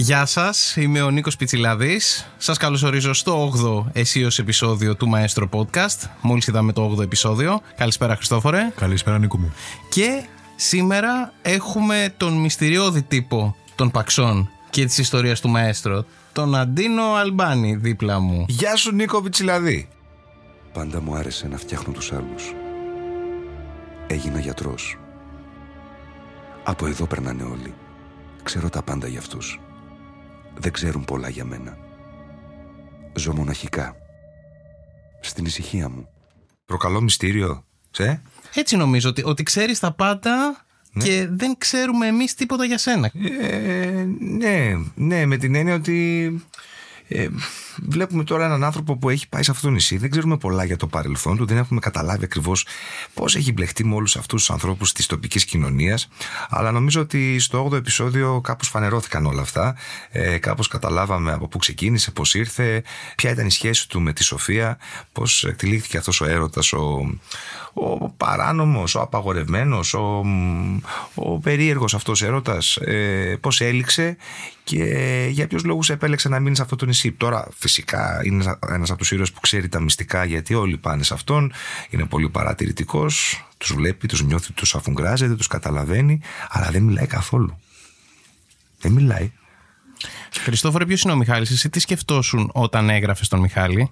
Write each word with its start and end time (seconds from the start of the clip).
Γεια 0.00 0.26
σας, 0.26 0.76
είμαι 0.76 1.02
ο 1.02 1.10
Νίκος 1.10 1.36
Πιτσιλάδης. 1.36 2.30
Σας 2.36 2.56
καλωσορίζω 2.56 3.12
στο 3.12 3.52
8ο 3.54 3.90
εσείο 3.92 4.28
επεισόδιο 4.38 4.96
του 4.96 5.10
Maestro 5.14 5.48
Podcast. 5.50 6.08
Μόλις 6.20 6.46
είδαμε 6.46 6.72
το 6.72 6.96
8ο 6.98 7.02
επεισόδιο. 7.02 7.60
Καλησπέρα, 7.76 8.16
Χριστόφορε. 8.16 8.72
Καλησπέρα, 8.76 9.18
Νίκο 9.18 9.38
μου. 9.38 9.52
Και 9.88 10.24
σήμερα 10.60 11.32
έχουμε 11.42 12.14
τον 12.16 12.40
μυστηριώδη 12.40 13.02
τύπο 13.02 13.56
των 13.74 13.90
Παξών 13.90 14.50
και 14.70 14.84
της 14.84 14.98
ιστορίας 14.98 15.40
του 15.40 15.52
Maestro, 15.56 16.04
τον 16.32 16.54
Αντίνο 16.54 17.14
Αλμπάνη, 17.14 17.74
δίπλα 17.74 18.20
μου. 18.20 18.44
Γεια 18.48 18.76
σου, 18.76 18.94
Νίκο 18.94 19.22
Πιτσιλαδή. 19.22 19.88
Πάντα 20.72 21.00
μου 21.00 21.14
άρεσε 21.14 21.48
να 21.48 21.56
φτιάχνω 21.56 21.92
τους 21.92 22.12
άλλους. 22.12 22.54
Έγινα 24.06 24.40
γιατρός. 24.40 24.98
Από 26.64 26.86
εδώ 26.86 27.06
περνάνε 27.06 27.42
όλοι. 27.42 27.74
Ξέρω 28.42 28.68
τα 28.68 28.82
πάντα 28.82 29.06
για 29.06 29.18
αυτούς 29.18 29.60
δεν 30.60 30.72
ξέρουν 30.72 31.04
πολλά 31.04 31.28
για 31.28 31.44
μένα. 31.44 31.78
Ζω 33.14 33.34
μοναχικά. 33.34 33.96
Στην 35.20 35.44
ησυχία 35.44 35.88
μου. 35.88 36.08
Προκαλώ 36.64 37.00
μυστήριο, 37.00 37.64
σε. 37.90 38.22
Έτσι 38.54 38.76
νομίζω 38.76 39.08
ότι, 39.08 39.22
ότι 39.24 39.42
ξέρεις 39.42 39.78
τα 39.78 39.92
πάντα 39.92 40.64
ναι. 40.92 41.04
και 41.04 41.26
δεν 41.30 41.54
ξέρουμε 41.58 42.06
εμείς 42.06 42.34
τίποτα 42.34 42.64
για 42.64 42.78
σένα. 42.78 43.10
Ε, 43.40 44.06
ναι, 44.18 44.72
ναι, 44.94 45.26
με 45.26 45.36
την 45.36 45.54
έννοια 45.54 45.74
ότι 45.74 46.44
ε, 47.12 47.28
βλέπουμε 47.88 48.24
τώρα 48.24 48.44
έναν 48.44 48.64
άνθρωπο 48.64 48.96
που 48.96 49.10
έχει 49.10 49.28
πάει 49.28 49.42
σε 49.42 49.50
αυτό 49.50 49.66
το 49.66 49.72
νησί. 49.72 49.96
Δεν 49.96 50.10
ξέρουμε 50.10 50.36
πολλά 50.36 50.64
για 50.64 50.76
το 50.76 50.86
παρελθόν 50.86 51.36
του, 51.36 51.46
δεν 51.46 51.56
έχουμε 51.56 51.80
καταλάβει 51.80 52.24
ακριβώς 52.24 52.66
πώς 53.14 53.36
έχει 53.36 53.52
μπλεχτεί 53.52 53.84
με 53.84 53.94
όλους 53.94 54.16
αυτούς 54.16 54.40
τους 54.40 54.50
ανθρώπους 54.50 54.92
της 54.92 55.06
τοπικής 55.06 55.44
κοινωνίας. 55.44 56.08
Αλλά 56.48 56.70
νομίζω 56.70 57.00
ότι 57.00 57.38
στο 57.38 57.68
8ο 57.70 57.76
επεισόδιο 57.76 58.40
κάπως 58.40 58.68
φανερώθηκαν 58.68 59.26
όλα 59.26 59.40
αυτά. 59.40 59.76
Ε, 60.10 60.38
κάπως 60.38 60.68
καταλάβαμε 60.68 61.32
από 61.32 61.48
πού 61.48 61.58
ξεκίνησε, 61.58 62.10
πώς 62.10 62.34
ήρθε, 62.34 62.82
ποια 63.16 63.30
ήταν 63.30 63.46
η 63.46 63.50
σχέση 63.50 63.88
του 63.88 64.00
με 64.00 64.12
τη 64.12 64.24
Σοφία, 64.24 64.78
πώς 65.12 65.44
εκτελήθηκε 65.44 65.96
αυτός 65.96 66.20
ο 66.20 66.24
έρωτας, 66.24 66.72
ο, 66.72 67.18
ο 67.74 68.08
παράνομος, 68.08 68.94
ο 68.94 69.00
απαγορευμένος, 69.00 69.94
ο, 69.94 70.24
ο 71.14 71.38
περίεργος 71.38 71.94
αυτός 71.94 72.22
έρωτας, 72.22 72.76
ε, 72.76 73.38
πώς 73.40 73.60
έληξε 73.60 74.16
και 74.70 75.26
για 75.30 75.46
ποιους 75.46 75.64
λόγους 75.64 75.90
επέλεξε 75.90 76.28
να 76.28 76.40
μείνει 76.40 76.56
σε 76.56 76.62
αυτό 76.62 76.76
το 76.76 76.86
νησί; 76.86 77.12
Τώρα 77.12 77.48
φυσικά 77.56 78.20
είναι 78.24 78.56
ένας 78.68 78.90
από 78.90 78.98
τους 78.98 79.10
ήρωες 79.10 79.32
που 79.32 79.40
ξέρει 79.40 79.68
τα 79.68 79.80
μυστικά 79.80 80.24
γιατί 80.24 80.54
όλοι 80.54 80.76
πάνε 80.76 81.02
σε 81.02 81.14
αυτόν, 81.14 81.52
είναι 81.90 82.04
πολύ 82.04 82.30
παρατηρητικός, 82.30 83.44
τους 83.58 83.72
βλέπει, 83.74 84.06
τους 84.08 84.22
νιώθει, 84.22 84.52
τους 84.52 84.74
αφουγκράζεται, 84.74 85.34
τους 85.34 85.46
καταλαβαίνει, 85.46 86.20
αλλά 86.48 86.70
δεν 86.70 86.82
μιλάει 86.82 87.06
καθόλου. 87.06 87.60
Δεν 88.80 88.92
μιλάει. 88.92 89.32
Χριστόφορε, 90.32 90.86
ποιος 90.86 91.02
είναι 91.02 91.12
ο 91.12 91.16
Μιχάλης, 91.16 91.50
εσύ 91.50 91.68
τι 91.68 91.80
σκεφτόσουν 91.80 92.50
όταν 92.52 92.90
έγραφες 92.90 93.28
τον 93.28 93.40
Μιχάλη; 93.40 93.90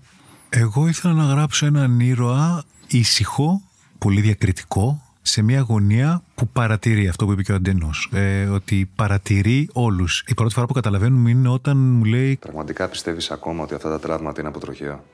Εγώ 0.48 0.88
ήθελα 0.88 1.14
να 1.14 1.24
γράψω 1.24 1.66
έναν 1.66 2.00
ήρωα 2.00 2.64
ήσυχο, 2.86 3.62
πολύ 3.98 4.20
διακριτικό, 4.20 5.02
σε 5.28 5.42
μια 5.42 5.60
γωνία 5.60 6.22
που 6.34 6.48
παρατηρεί 6.48 7.08
αυτό 7.08 7.24
που 7.24 7.32
είπε 7.32 7.42
και 7.42 7.52
ο 7.52 7.54
Αντένος. 7.54 8.10
Ε, 8.12 8.44
ότι 8.44 8.90
παρατηρεί 8.94 9.68
όλους. 9.72 10.24
Η 10.26 10.34
πρώτη 10.34 10.54
φορά 10.54 10.66
που 10.66 10.72
καταλαβαίνουμε 10.72 11.30
είναι 11.30 11.48
όταν 11.48 11.76
μου 11.76 12.04
λέει. 12.04 12.36
Πραγματικά 12.36 12.88
πιστεύεις 12.88 13.30
ακόμα 13.30 13.62
ότι 13.62 13.74
αυτά 13.74 13.88
τα 13.88 13.98
τραύματα 13.98 14.40
είναι 14.40 14.48
από 14.48 14.58
τροχαίο. 14.58 15.04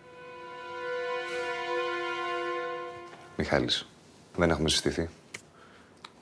Μιχάλης, 3.36 3.86
δεν 4.36 4.50
έχουμε 4.50 4.68
συστηθεί. 4.68 5.08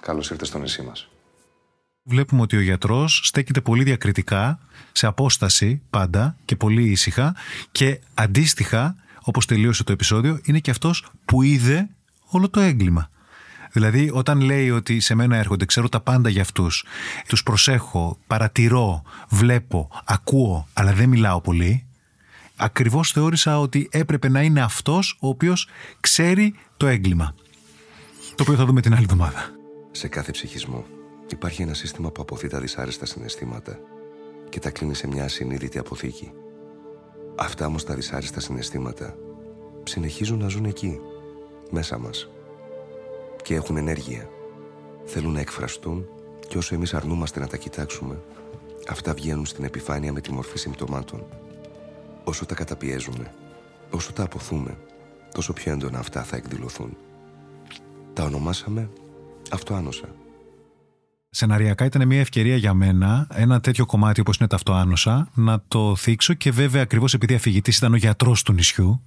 Καλώς 0.00 0.30
ήρθες 0.30 0.48
στο 0.48 0.58
νησί 0.58 0.82
μας. 0.82 1.08
Βλέπουμε 2.02 2.42
ότι 2.42 2.56
ο 2.56 2.60
γιατρός 2.60 3.20
στέκεται 3.24 3.60
πολύ 3.60 3.82
διακριτικά, 3.82 4.58
σε 4.92 5.06
απόσταση 5.06 5.82
πάντα 5.90 6.36
και 6.44 6.56
πολύ 6.56 6.90
ήσυχα 6.90 7.36
και 7.72 8.00
αντίστοιχα, 8.14 8.96
όπως 9.22 9.46
τελείωσε 9.46 9.84
το 9.84 9.92
επεισόδιο, 9.92 10.40
είναι 10.44 10.58
και 10.58 10.70
αυτός 10.70 11.10
που 11.24 11.42
είδε 11.42 11.88
όλο 12.30 12.48
το 12.48 12.60
έγκλημα. 12.60 13.10
Δηλαδή, 13.72 14.10
όταν 14.12 14.40
λέει 14.40 14.70
ότι 14.70 15.00
σε 15.00 15.14
μένα 15.14 15.36
έρχονται, 15.36 15.64
ξέρω 15.64 15.88
τα 15.88 16.00
πάντα 16.00 16.28
για 16.28 16.42
αυτούς, 16.42 16.84
τους 17.26 17.42
προσέχω, 17.42 18.18
παρατηρώ, 18.26 19.02
βλέπω, 19.28 19.88
ακούω, 20.04 20.68
αλλά 20.72 20.92
δεν 20.92 21.08
μιλάω 21.08 21.40
πολύ, 21.40 21.86
ακριβώς 22.56 23.10
θεώρησα 23.10 23.60
ότι 23.60 23.88
έπρεπε 23.90 24.28
να 24.28 24.42
είναι 24.42 24.62
αυτός 24.62 25.16
ο 25.20 25.28
οποίος 25.28 25.68
ξέρει 26.00 26.54
το 26.76 26.86
έγκλημα. 26.86 27.34
Το 28.34 28.42
οποίο 28.42 28.54
θα 28.54 28.64
δούμε 28.64 28.80
την 28.80 28.94
άλλη 28.94 29.02
εβδομάδα. 29.02 29.50
Σε 29.90 30.08
κάθε 30.08 30.30
ψυχισμό 30.30 30.84
υπάρχει 31.30 31.62
ένα 31.62 31.74
σύστημα 31.74 32.10
που 32.10 32.22
αποθεί 32.22 32.48
τα 32.48 32.60
δυσάρεστα 32.60 33.06
συναισθήματα 33.06 33.78
και 34.48 34.58
τα 34.60 34.70
κλείνει 34.70 34.94
σε 34.94 35.06
μια 35.06 35.24
ασυνείδητη 35.24 35.78
αποθήκη. 35.78 36.32
Αυτά 37.36 37.66
όμως 37.66 37.84
τα 37.84 37.94
δυσάρεστα 37.94 38.40
συναισθήματα 38.40 39.14
συνεχίζουν 39.84 40.38
να 40.38 40.48
ζουν 40.48 40.64
εκεί, 40.64 41.00
μέσα 41.70 41.98
μας 41.98 42.28
και 43.42 43.54
έχουν 43.54 43.76
ενέργεια. 43.76 44.28
Θέλουν 45.04 45.32
να 45.32 45.40
εκφραστούν 45.40 46.04
και 46.48 46.58
όσο 46.58 46.74
εμείς 46.74 46.94
αρνούμαστε 46.94 47.40
να 47.40 47.46
τα 47.46 47.56
κοιτάξουμε, 47.56 48.18
αυτά 48.88 49.14
βγαίνουν 49.14 49.46
στην 49.46 49.64
επιφάνεια 49.64 50.12
με 50.12 50.20
τη 50.20 50.32
μορφή 50.32 50.58
συμπτωμάτων. 50.58 51.24
Όσο 52.24 52.46
τα 52.46 52.54
καταπιέζουμε, 52.54 53.34
όσο 53.90 54.12
τα 54.12 54.22
αποθούμε, 54.22 54.78
τόσο 55.34 55.52
πιο 55.52 55.72
έντονα 55.72 55.98
αυτά 55.98 56.22
θα 56.22 56.36
εκδηλωθούν. 56.36 56.96
Τα 58.12 58.24
ονομάσαμε 58.24 58.90
αυτοάνοσα. 59.50 60.08
Σεναριακά 61.30 61.84
ήταν 61.84 62.06
μια 62.06 62.20
ευκαιρία 62.20 62.56
για 62.56 62.74
μένα 62.74 63.26
ένα 63.34 63.60
τέτοιο 63.60 63.86
κομμάτι 63.86 64.20
όπως 64.20 64.36
είναι 64.36 64.48
τα 64.48 64.56
αυτοάνοσα 64.56 65.28
να 65.34 65.64
το 65.68 65.96
θίξω 65.96 66.34
και 66.34 66.50
βέβαια 66.50 66.82
ακριβώς 66.82 67.14
επειδή 67.14 67.34
αφηγητής 67.34 67.76
ήταν 67.76 67.92
ο 67.92 67.96
γιατρός 67.96 68.42
του 68.42 68.52
νησιού 68.52 69.02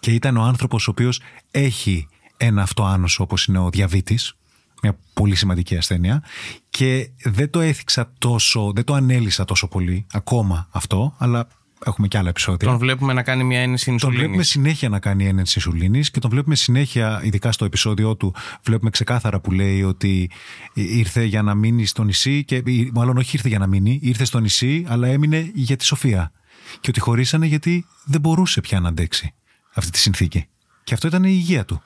και 0.00 0.10
ήταν 0.10 0.36
ο 0.36 0.42
άνθρωπος 0.42 0.88
ο 0.88 0.90
οποίος 0.90 1.20
έχει 1.50 2.08
ένα 2.46 2.62
αυτοάνωσο 2.62 3.22
όπως 3.22 3.46
είναι 3.46 3.58
ο 3.58 3.70
διαβήτης, 3.70 4.34
μια 4.82 4.98
πολύ 5.14 5.34
σημαντική 5.34 5.76
ασθένεια 5.76 6.22
και 6.70 7.10
δεν 7.24 7.50
το 7.50 7.60
έθιξα 7.60 8.12
τόσο, 8.18 8.72
δεν 8.74 8.84
το 8.84 8.94
ανέλησα 8.94 9.44
τόσο 9.44 9.68
πολύ 9.68 10.06
ακόμα 10.12 10.68
αυτό, 10.70 11.14
αλλά 11.18 11.48
έχουμε 11.84 12.08
και 12.08 12.18
άλλα 12.18 12.28
επεισόδια. 12.28 12.68
Τον 12.68 12.78
βλέπουμε 12.78 13.12
να 13.12 13.22
κάνει 13.22 13.44
μια 13.44 13.60
ένεση 13.60 13.90
ινσουλίνης. 13.90 14.20
Τον 14.20 14.26
βλέπουμε 14.26 14.42
συνέχεια 14.42 14.88
να 14.88 14.98
κάνει 14.98 15.26
ένεση 15.26 15.52
ινσουλίνης 15.56 16.10
και 16.10 16.20
τον 16.20 16.30
βλέπουμε 16.30 16.54
συνέχεια, 16.54 17.20
ειδικά 17.24 17.52
στο 17.52 17.64
επεισόδιο 17.64 18.16
του, 18.16 18.34
βλέπουμε 18.62 18.90
ξεκάθαρα 18.90 19.40
που 19.40 19.50
λέει 19.52 19.82
ότι 19.82 20.30
ήρθε 20.72 21.24
για 21.24 21.42
να 21.42 21.54
μείνει 21.54 21.86
στο 21.86 22.02
νησί 22.04 22.44
και 22.44 22.62
μάλλον 22.92 23.16
όχι 23.16 23.36
ήρθε 23.36 23.48
για 23.48 23.58
να 23.58 23.66
μείνει, 23.66 23.98
ήρθε 24.02 24.24
στο 24.24 24.38
νησί 24.38 24.84
αλλά 24.88 25.08
έμεινε 25.08 25.50
για 25.54 25.76
τη 25.76 25.84
Σοφία 25.84 26.32
και 26.80 26.90
ότι 26.90 27.00
χωρίσανε 27.00 27.46
γιατί 27.46 27.86
δεν 28.04 28.20
μπορούσε 28.20 28.60
πια 28.60 28.80
να 28.80 28.88
αντέξει 28.88 29.34
αυτή 29.74 29.90
τη 29.90 29.98
συνθήκη. 29.98 30.46
Και 30.84 30.94
αυτό 30.94 31.06
ήταν 31.06 31.24
η 31.24 31.30
υγεία 31.32 31.64
του 31.64 31.82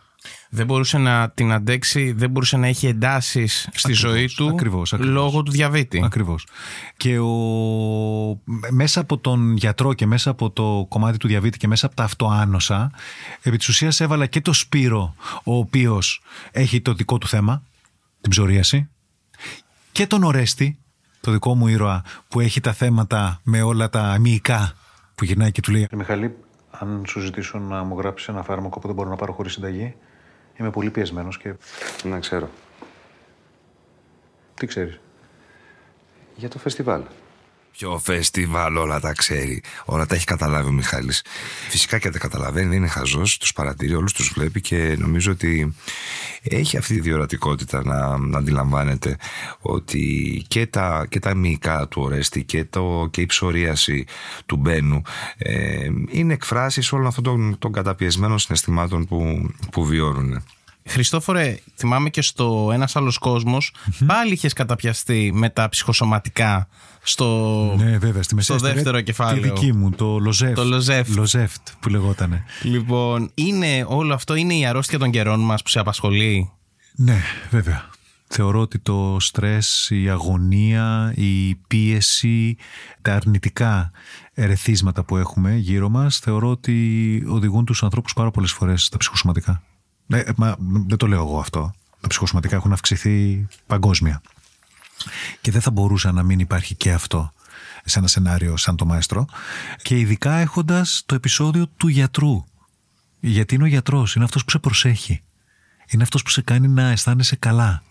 δεν 0.50 0.66
μπορούσε 0.66 0.98
να 0.98 1.30
την 1.30 1.52
αντέξει, 1.52 2.12
δεν 2.12 2.30
μπορούσε 2.30 2.56
να 2.56 2.66
έχει 2.66 2.86
εντάσεις 2.86 3.68
στη 3.72 3.92
ζωή 3.92 4.30
του 4.36 4.48
ακριβώς, 4.48 4.92
λόγω 4.98 5.42
του 5.42 5.50
διαβήτη. 5.50 6.00
Ακριβώς. 6.04 6.46
Και 6.96 7.18
ο... 7.18 8.40
μέσα 8.70 9.00
από 9.00 9.18
τον 9.18 9.56
γιατρό 9.56 9.94
και 9.94 10.06
μέσα 10.06 10.30
από 10.30 10.50
το 10.50 10.86
κομμάτι 10.88 11.18
του 11.18 11.28
διαβήτη 11.28 11.58
και 11.58 11.68
μέσα 11.68 11.86
από 11.86 11.94
τα 11.94 12.04
αυτοάνοσα, 12.04 12.90
επί 13.42 13.56
της 13.56 13.68
ουσίας 13.68 14.00
έβαλα 14.00 14.26
και 14.26 14.40
το 14.40 14.52
Σπύρο, 14.52 15.14
ο 15.44 15.56
οποίος 15.56 16.22
έχει 16.50 16.80
το 16.80 16.94
δικό 16.94 17.18
του 17.18 17.28
θέμα, 17.28 17.62
την 18.20 18.30
ψωρίαση, 18.30 18.88
και 19.92 20.06
τον 20.06 20.22
Ορέστη, 20.22 20.78
το 21.20 21.32
δικό 21.32 21.54
μου 21.54 21.66
ήρωα, 21.66 22.02
που 22.28 22.40
έχει 22.40 22.60
τα 22.60 22.72
θέματα 22.72 23.40
με 23.42 23.62
όλα 23.62 23.88
τα 23.88 24.00
αμυϊκά 24.00 24.72
που 25.14 25.24
γυρνάει 25.24 25.52
και 25.52 25.60
του 25.60 25.72
λέει. 25.72 25.88
Μιχαλή, 25.92 26.36
αν 26.70 27.02
σου 27.06 27.20
ζητήσω 27.20 27.58
να 27.58 27.82
μου 27.82 27.98
γράψεις 27.98 28.28
ένα 28.28 28.42
φάρμακο 28.42 28.80
που 28.80 28.86
δεν 28.86 28.96
μπορώ 28.96 29.08
να 29.08 29.16
πάρω 29.16 29.32
χωρίς 29.32 29.52
συνταγή, 29.52 29.94
Είμαι 30.58 30.70
πολύ 30.70 30.90
πιεσμένος 30.90 31.38
και. 31.38 31.54
Να 32.04 32.18
ξέρω. 32.18 32.48
Τι 34.54 34.66
ξέρεις; 34.66 35.00
Για 36.36 36.48
το 36.48 36.58
φεστιβάλ. 36.58 37.02
Ποιο 37.78 37.98
φεστιβάλ 37.98 38.76
όλα 38.76 39.00
τα 39.00 39.12
ξέρει. 39.12 39.62
Όλα 39.84 40.06
τα 40.06 40.14
έχει 40.14 40.24
καταλάβει 40.24 40.68
ο 40.68 40.72
Μιχάλης. 40.72 41.24
Φυσικά 41.68 41.98
και 41.98 42.10
τα 42.10 42.18
καταλαβαίνει, 42.18 42.68
δεν 42.68 42.76
είναι 42.76 42.86
χαζός. 42.86 43.36
Τους 43.36 43.52
παρατηρεί, 43.52 43.94
όλους 43.94 44.12
τους 44.12 44.32
βλέπει 44.34 44.60
και 44.60 44.96
νομίζω 44.98 45.32
ότι 45.32 45.74
έχει 46.42 46.76
αυτή 46.76 46.94
τη 46.94 47.00
διορατικότητα 47.00 47.84
να, 47.84 48.18
να 48.18 48.38
αντιλαμβάνεται 48.38 49.16
ότι 49.60 50.44
και 50.48 50.66
τα, 50.66 51.06
και 51.08 51.18
τα 51.18 51.34
μυϊκά 51.34 51.88
του 51.88 52.02
Ορέστη 52.02 52.44
και, 52.44 52.64
το, 52.64 53.08
και 53.10 53.20
η 53.20 53.26
ψωρίαση 53.26 54.04
του 54.46 54.56
Μπένου 54.56 55.02
ε, 55.36 55.88
είναι 56.10 56.32
εκφράσεις 56.32 56.92
όλων 56.92 57.06
αυτών 57.06 57.24
των, 57.24 57.58
των 57.58 57.72
καταπιεσμένων 57.72 58.38
συναισθημάτων 58.38 59.06
που, 59.06 59.50
που 59.70 59.84
βιώνουν. 59.84 60.44
Χριστόφορε, 60.86 61.56
θυμάμαι 61.76 62.10
και 62.10 62.22
στο 62.22 62.70
ένας 62.72 62.96
άλλος 62.96 63.18
κόσμος, 63.18 63.74
πάλι 64.06 64.32
είχες 64.32 64.52
καταπιαστεί 64.52 65.30
με 65.34 65.50
τα 65.50 65.68
ψυχοσωματικά 65.68 66.68
στο, 67.02 67.74
Ναι, 67.78 67.98
βέβαια, 67.98 68.22
στη 68.22 68.42
στο 68.42 68.54
μεσαία 68.54 68.72
δεύτερο 68.72 68.96
Τη 68.96 69.02
κεφάλαιο. 69.02 69.42
δική 69.42 69.72
μου, 69.72 69.90
το 69.90 70.18
Λοζέφτ. 70.18 70.54
Το 70.54 70.64
Λοζέφτ. 70.64 71.14
Λοζέφτ 71.16 71.68
που 71.80 71.88
λεγότανε. 71.88 72.44
Λοιπόν, 72.62 73.30
είναι 73.34 73.84
όλο 73.88 74.14
αυτό, 74.14 74.34
είναι 74.34 74.54
η 74.54 74.66
αρρώστια 74.66 74.98
των 74.98 75.10
καιρών 75.10 75.40
μας 75.40 75.62
που 75.62 75.68
σε 75.68 75.78
απασχολεί; 75.78 76.50
Ναι, 76.94 77.20
βέβαια. 77.50 77.88
Θεωρώ 78.28 78.60
ότι 78.60 78.78
το 78.78 79.16
στρες, 79.20 79.88
η 79.90 80.08
αγωνία, 80.10 81.12
η 81.16 81.54
πίεση, 81.54 82.56
τα 83.02 83.14
αρνητικά 83.14 83.90
ερεθίσματα 84.34 85.04
που 85.04 85.16
έχουμε 85.16 85.54
γύρω 85.56 85.88
μας, 85.88 86.18
θεωρώ 86.18 86.50
ότι 86.50 87.24
οδηγούν 87.28 87.64
τους 87.64 87.82
ανθρώπους 87.82 88.12
πάρα 88.12 88.30
πολλές 88.30 88.52
φορές 88.52 88.84
στα 88.84 88.96
ψυχοσωματικά. 88.96 89.62
Ναι, 90.06 90.22
μα, 90.36 90.56
δεν 90.58 90.96
το 90.96 91.06
λέω 91.06 91.20
εγώ 91.20 91.38
αυτό. 91.38 91.74
Τα 92.00 92.08
ψυχοσωματικά 92.08 92.56
έχουν 92.56 92.72
αυξηθεί 92.72 93.46
παγκόσμια. 93.66 94.20
Και 95.40 95.50
δεν 95.50 95.60
θα 95.60 95.70
μπορούσα 95.70 96.12
να 96.12 96.22
μην 96.22 96.38
υπάρχει 96.38 96.74
και 96.74 96.92
αυτό 96.92 97.32
σε 97.84 97.98
ένα 97.98 98.08
σενάριο 98.08 98.56
σαν 98.56 98.76
το 98.76 98.84
μαέστρο. 98.86 99.26
Και 99.82 99.98
ειδικά 99.98 100.36
έχοντας 100.36 101.02
το 101.06 101.14
επεισόδιο 101.14 101.66
του 101.66 101.88
γιατρού. 101.88 102.44
Γιατί 103.20 103.54
είναι 103.54 103.64
ο 103.64 103.66
γιατρός, 103.66 104.14
είναι 104.14 104.24
αυτός 104.24 104.44
που 104.44 104.50
σε 104.50 104.58
προσέχει. 104.58 105.22
Είναι 105.86 106.02
αυτός 106.02 106.22
που 106.22 106.30
σε 106.30 106.42
κάνει 106.42 106.68
να 106.68 106.90
αισθάνεσαι 106.90 107.36
καλά. 107.36 107.82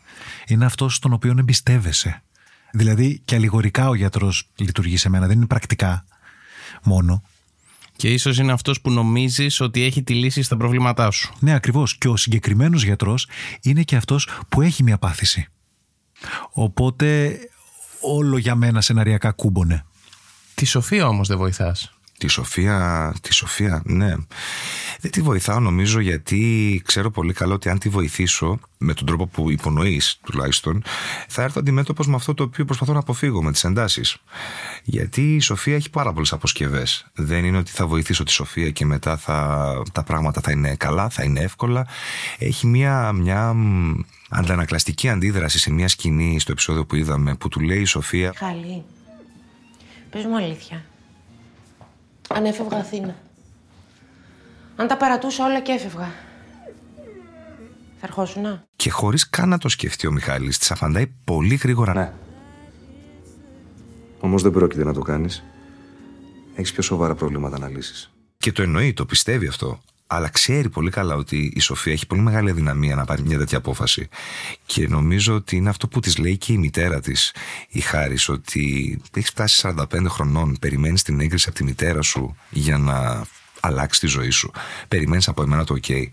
Είναι 0.47 0.65
αυτός 0.65 0.95
στον 0.95 1.13
οποίο 1.13 1.35
εμπιστεύεσαι. 1.37 2.23
Δηλαδή 2.71 3.21
και 3.25 3.35
αλληγορικά 3.35 3.89
ο 3.89 3.95
γιατρός 3.95 4.49
λειτουργεί 4.55 4.97
σε 4.97 5.09
μένα, 5.09 5.27
δεν 5.27 5.37
είναι 5.37 5.45
πρακτικά 5.45 6.05
μόνο. 6.83 7.23
Και 7.95 8.09
ίσως 8.09 8.37
είναι 8.37 8.51
αυτός 8.51 8.81
που 8.81 8.91
νομίζεις 8.91 9.59
ότι 9.59 9.83
έχει 9.83 10.03
τη 10.03 10.13
λύση 10.13 10.41
στα 10.41 10.57
προβλήματά 10.57 11.11
σου. 11.11 11.33
Ναι, 11.39 11.53
ακριβώς. 11.53 11.97
Και 11.97 12.07
ο 12.07 12.15
συγκεκριμένος 12.15 12.83
γιατρός 12.83 13.27
είναι 13.61 13.83
και 13.83 13.95
αυτός 13.95 14.29
που 14.49 14.61
έχει 14.61 14.83
μια 14.83 14.97
πάθηση. 14.97 15.47
Οπότε 16.51 17.37
όλο 18.01 18.37
για 18.37 18.55
μένα 18.55 18.81
σεναριακά 18.81 19.31
κούμπονε. 19.31 19.85
Τη 20.55 20.65
Σοφία 20.65 21.07
όμως 21.07 21.27
δεν 21.27 21.37
βοηθάς. 21.37 21.93
Τη 22.17 22.27
Σοφία, 22.27 23.13
τη 23.21 23.33
Σοφία, 23.33 23.81
ναι. 23.85 24.13
Δεν 25.05 25.13
τη 25.13 25.21
βοηθάω 25.21 25.59
νομίζω 25.59 25.99
γιατί 25.99 26.81
ξέρω 26.85 27.11
πολύ 27.11 27.33
καλά 27.33 27.53
ότι 27.53 27.69
αν 27.69 27.79
τη 27.79 27.89
βοηθήσω 27.89 28.59
με 28.77 28.93
τον 28.93 29.05
τρόπο 29.05 29.25
που 29.27 29.51
υπονοείς 29.51 30.19
τουλάχιστον, 30.23 30.83
θα 31.27 31.41
έρθω 31.41 31.59
αντιμέτωπος 31.59 32.07
με 32.07 32.15
αυτό 32.15 32.33
το 32.33 32.43
οποίο 32.43 32.65
προσπαθώ 32.65 32.93
να 32.93 32.99
αποφύγω 32.99 33.43
με 33.43 33.51
τις 33.51 33.63
εντάσεις. 33.63 34.17
Γιατί 34.83 35.35
η 35.35 35.39
Σοφία 35.39 35.75
έχει 35.75 35.89
πάρα 35.89 36.13
πολλές 36.13 36.33
αποσκευές. 36.33 37.05
Δεν 37.13 37.45
είναι 37.45 37.57
ότι 37.57 37.71
θα 37.71 37.87
βοηθήσω 37.87 38.23
τη 38.23 38.31
Σοφία 38.31 38.69
και 38.69 38.85
μετά 38.85 39.17
θα, 39.17 39.81
τα 39.91 40.03
πράγματα 40.03 40.41
θα 40.41 40.51
είναι 40.51 40.75
καλά, 40.75 41.09
θα 41.09 41.23
είναι 41.23 41.39
εύκολα. 41.39 41.87
Έχει 42.37 42.67
μια, 42.67 43.11
μια 43.11 43.53
μ, 43.53 43.93
αντανακλαστική 44.29 45.09
αντίδραση 45.09 45.59
σε 45.59 45.71
μια 45.71 45.87
σκηνή 45.87 46.39
στο 46.39 46.51
επεισόδιο 46.51 46.85
που 46.85 46.95
είδαμε 46.95 47.35
που 47.35 47.49
του 47.49 47.59
λέει 47.59 47.81
η 47.81 47.85
Σοφία 47.85 48.33
Χαλή. 48.35 48.83
Πες 50.09 50.25
μου 50.25 50.37
αλήθεια. 50.37 50.83
Αν 52.29 52.45
έφευγα 52.45 52.77
Αθήνα. 52.77 53.15
Αν 54.75 54.87
τα 54.87 54.97
παρατούσα 54.97 55.45
όλα 55.45 55.61
και 55.61 55.71
έφευγα. 55.71 56.11
Θα 57.99 58.07
ερχόσουνα. 58.07 58.63
και 58.75 58.89
χωρίς 58.89 59.29
καν 59.29 59.49
να 59.49 59.57
το 59.57 59.69
σκεφτεί 59.69 60.07
ο 60.07 60.11
Μιχάλης 60.11 60.57
της 60.57 60.71
απαντάει 60.71 61.07
πολύ 61.23 61.55
γρήγορα 61.55 61.93
Ναι. 61.93 62.13
Όμως 64.19 64.41
δεν 64.41 64.51
πρόκειται 64.51 64.83
να 64.83 64.93
το 64.93 65.01
κάνεις. 65.01 65.43
Έχεις 66.55 66.71
πιο 66.71 66.81
σοβαρά 66.81 67.15
προβλήματα 67.15 67.59
να 67.59 67.67
λύσεις. 67.69 68.11
Και 68.37 68.51
το 68.51 68.61
εννοεί, 68.61 68.93
το 68.93 69.05
πιστεύει 69.05 69.47
αυτό. 69.47 69.79
Αλλά 70.07 70.29
ξέρει 70.29 70.69
πολύ 70.69 70.89
καλά 70.89 71.15
ότι 71.15 71.51
η 71.55 71.59
Σοφία 71.59 71.93
έχει 71.93 72.07
πολύ 72.07 72.21
μεγάλη 72.21 72.49
αδυναμία 72.49 72.95
να 72.95 73.05
πάρει 73.05 73.21
μια 73.21 73.37
τέτοια 73.37 73.57
απόφαση. 73.57 74.07
Και 74.65 74.87
νομίζω 74.87 75.35
ότι 75.35 75.55
είναι 75.55 75.69
αυτό 75.69 75.87
που 75.87 75.99
της 75.99 76.17
λέει 76.17 76.37
και 76.37 76.53
η 76.53 76.57
μητέρα 76.57 76.99
της, 76.99 77.33
η 77.69 77.79
Χάρης, 77.79 78.29
ότι 78.29 78.97
έχεις 79.15 79.29
φτάσει 79.29 79.61
45 79.77 80.05
χρονών, 80.07 80.57
περιμένεις 80.59 81.03
την 81.03 81.19
έγκριση 81.19 81.45
από 81.49 81.57
τη 81.57 81.63
μητέρα 81.63 82.01
σου 82.01 82.35
για 82.49 82.77
να 82.77 83.25
αλλάξει 83.65 83.99
τη 83.99 84.07
ζωή 84.07 84.29
σου. 84.29 84.51
Περιμένεις 84.87 85.27
από 85.27 85.41
εμένα 85.41 85.63
το 85.63 85.75
OK. 85.75 86.07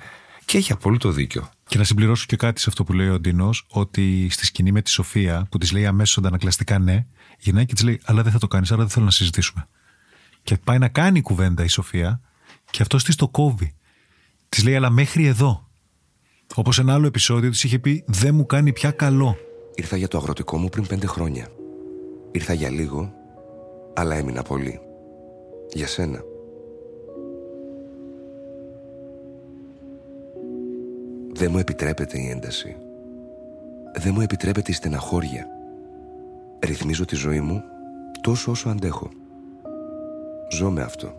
Και 0.45 0.59
έχει 0.59 0.73
απόλυτο 0.73 1.11
δίκιο. 1.11 1.51
Και 1.67 1.79
να 1.79 1.85
συμπληρώσω 1.85 2.25
και 2.29 2.37
κάτι 2.37 2.61
σε 2.61 2.69
αυτό 2.69 2.85
που 2.85 2.93
λέει 2.93 3.09
ο 3.09 3.21
Ντίνο, 3.21 3.51
ότι 3.69 4.29
στη 4.31 4.45
σκηνή 4.45 4.73
με 4.73 4.83
τη 4.83 4.91
Σοφία, 4.91 5.47
που 5.51 5.59
της 5.59 5.73
λέει 5.73 5.87
αμέσως 5.87 6.19
αντανακλαστικά 6.19 6.79
ναι, 6.79 7.07
γυρνάει 7.39 7.67
και 7.67 7.75
της 7.75 7.83
λέει: 7.83 8.01
Αλλά 8.05 8.23
δεν 8.23 8.33
θα 8.33 8.39
το 8.39 8.49
κάνεις, 8.49 8.73
άρα 8.73 8.81
δεν 8.81 8.91
θέλω 8.91 9.05
να 9.05 9.11
συζητήσουμε. 9.11 9.69
Και 10.43 10.57
πάει 10.65 10.79
να 10.79 10.89
κάνει 10.89 11.21
κουβέντα 11.21 11.65
η 11.65 11.69
Σοφία, 11.69 12.21
και 12.71 12.83
αυτός 12.83 13.05
της 13.05 13.17
το 13.17 13.29
κόβει. 13.29 13.75
Της 14.49 14.65
λέει: 14.65 14.75
Αλλά 14.77 14.91
μέχρι 14.91 15.27
εδώ. 15.27 15.67
Όπως 16.55 16.79
ένα 16.79 16.95
άλλο 16.95 17.07
επεισόδιο 17.07 17.51
της 17.51 17.65
είχε 17.65 17.79
πει: 17.79 18.05
Δεν 18.07 18.35
μου 18.35 18.47
κάνει 18.47 18.73
πια 18.73 18.91
καλό. 18.91 19.37
Ήρθα 19.75 19.97
για 19.97 20.09
το 20.09 20.19
αγροτικό 20.19 20.59
μου 20.59 20.69
πριν 20.69 20.87
πέντε 20.87 21.07
χρόνια. 21.07 21.49
Ήρθα 22.33 22.53
για 22.53 22.71
λίγο, 22.71 23.13
αλλά 23.95 24.15
έμεινα 24.15 24.43
πολύ. 24.43 24.81
Για 25.73 25.87
σένα. 25.87 26.32
Δεν 31.43 31.51
μου 31.51 31.59
επιτρέπεται 31.59 32.19
η 32.19 32.29
ένταση. 32.29 32.77
Δεν 33.99 34.13
μου 34.15 34.21
επιτρέπεται 34.21 34.71
η 34.71 34.75
στεναχώρια. 34.75 35.47
Ρυθμίζω 36.65 37.05
τη 37.05 37.15
ζωή 37.15 37.41
μου 37.41 37.63
τόσο 38.21 38.51
όσο 38.51 38.69
αντέχω. 38.69 39.11
Ζω 40.53 40.71
με 40.71 40.83
αυτό. 40.83 41.15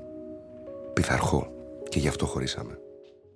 Πειθαρχώ 0.94 1.52
και 1.90 2.00
γι' 2.00 2.08
αυτό 2.08 2.26
χωρίσαμε. 2.26 2.78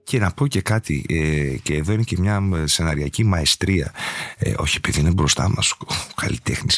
Και 0.08 0.20
να 0.20 0.32
πω 0.32 0.48
και 0.48 0.62
κάτι, 0.62 1.06
ε, 1.10 1.58
και 1.58 1.76
εδώ 1.76 1.94
είναι 1.94 2.04
και 2.04 2.18
μια 2.20 2.50
ε, 2.54 2.68
σεναριακή 2.68 3.24
μαεστρία. 3.24 3.94
Ε, 4.38 4.54
όχι, 4.58 4.78
επειδή 4.78 5.00
είναι 5.00 5.12
μπροστά 5.12 5.50
μας 5.50 5.72
ο 5.72 6.14
καλλιτέχνης. 6.16 6.78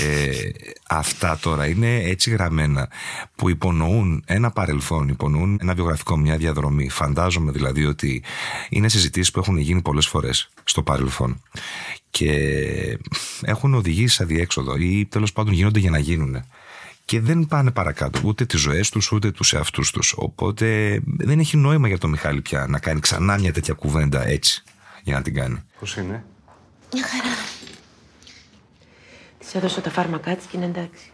Ε, 0.00 0.50
αυτά 0.88 1.38
τώρα 1.42 1.66
είναι 1.66 1.96
έτσι 1.96 2.30
γραμμένα 2.30 2.88
που 3.36 3.48
υπονοούν 3.48 4.22
ένα 4.26 4.50
παρελθόν, 4.50 5.08
υπονοούν 5.08 5.58
ένα 5.62 5.74
βιογραφικό, 5.74 6.16
μια 6.16 6.36
διαδρομή. 6.36 6.88
Φαντάζομαι 6.88 7.52
δηλαδή 7.52 7.84
ότι 7.84 8.22
είναι 8.68 8.88
συζητήσεις 8.88 9.30
που 9.30 9.38
έχουν 9.38 9.58
γίνει 9.58 9.82
πολλές 9.82 10.06
φορές 10.06 10.48
στο 10.64 10.82
παρελθόν 10.82 11.42
και 12.10 12.32
έχουν 13.42 13.74
οδηγήσει 13.74 14.14
σε 14.14 14.22
αδιέξοδο 14.22 14.76
ή 14.76 15.06
τέλος 15.06 15.32
πάντων 15.32 15.52
γίνονται 15.52 15.78
για 15.78 15.90
να 15.90 15.98
γίνουν 15.98 16.44
και 17.10 17.20
δεν 17.20 17.46
πάνε 17.46 17.70
παρακάτω 17.70 18.20
ούτε 18.24 18.44
τις 18.44 18.60
ζωές 18.60 18.90
τους 18.90 19.12
ούτε 19.12 19.30
τους 19.30 19.52
εαυτούς 19.52 19.90
τους 19.90 20.14
οπότε 20.16 21.00
δεν 21.04 21.38
έχει 21.38 21.56
νόημα 21.56 21.88
για 21.88 21.98
τον 21.98 22.10
Μιχάλη 22.10 22.40
πια 22.40 22.66
να 22.68 22.78
κάνει 22.78 23.00
ξανά 23.00 23.38
μια 23.38 23.52
τέτοια 23.52 23.74
κουβέντα 23.74 24.26
έτσι 24.26 24.62
για 25.02 25.14
να 25.14 25.22
την 25.22 25.34
κάνει 25.34 25.62
Πώς 25.78 25.96
είναι; 25.96 26.24
Της 29.38 29.54
έδωσα 29.54 29.80
τα 29.80 29.90
φάρμακά 29.90 30.36
της 30.36 30.46
και 30.46 30.56
είναι 30.56 30.66
εντάξει. 30.66 31.10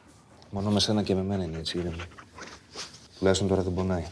Μόνο 0.50 0.70
με 0.70 0.80
σένα 0.80 1.02
και 1.02 1.14
με 1.14 1.22
μένα 1.22 1.44
είναι 1.44 1.58
έτσι, 1.58 1.78
ήρεμη. 1.78 1.96
Τουλάχιστον 3.18 3.48
τώρα 3.48 3.62
δεν 3.62 3.74
πονάει. 3.74 4.04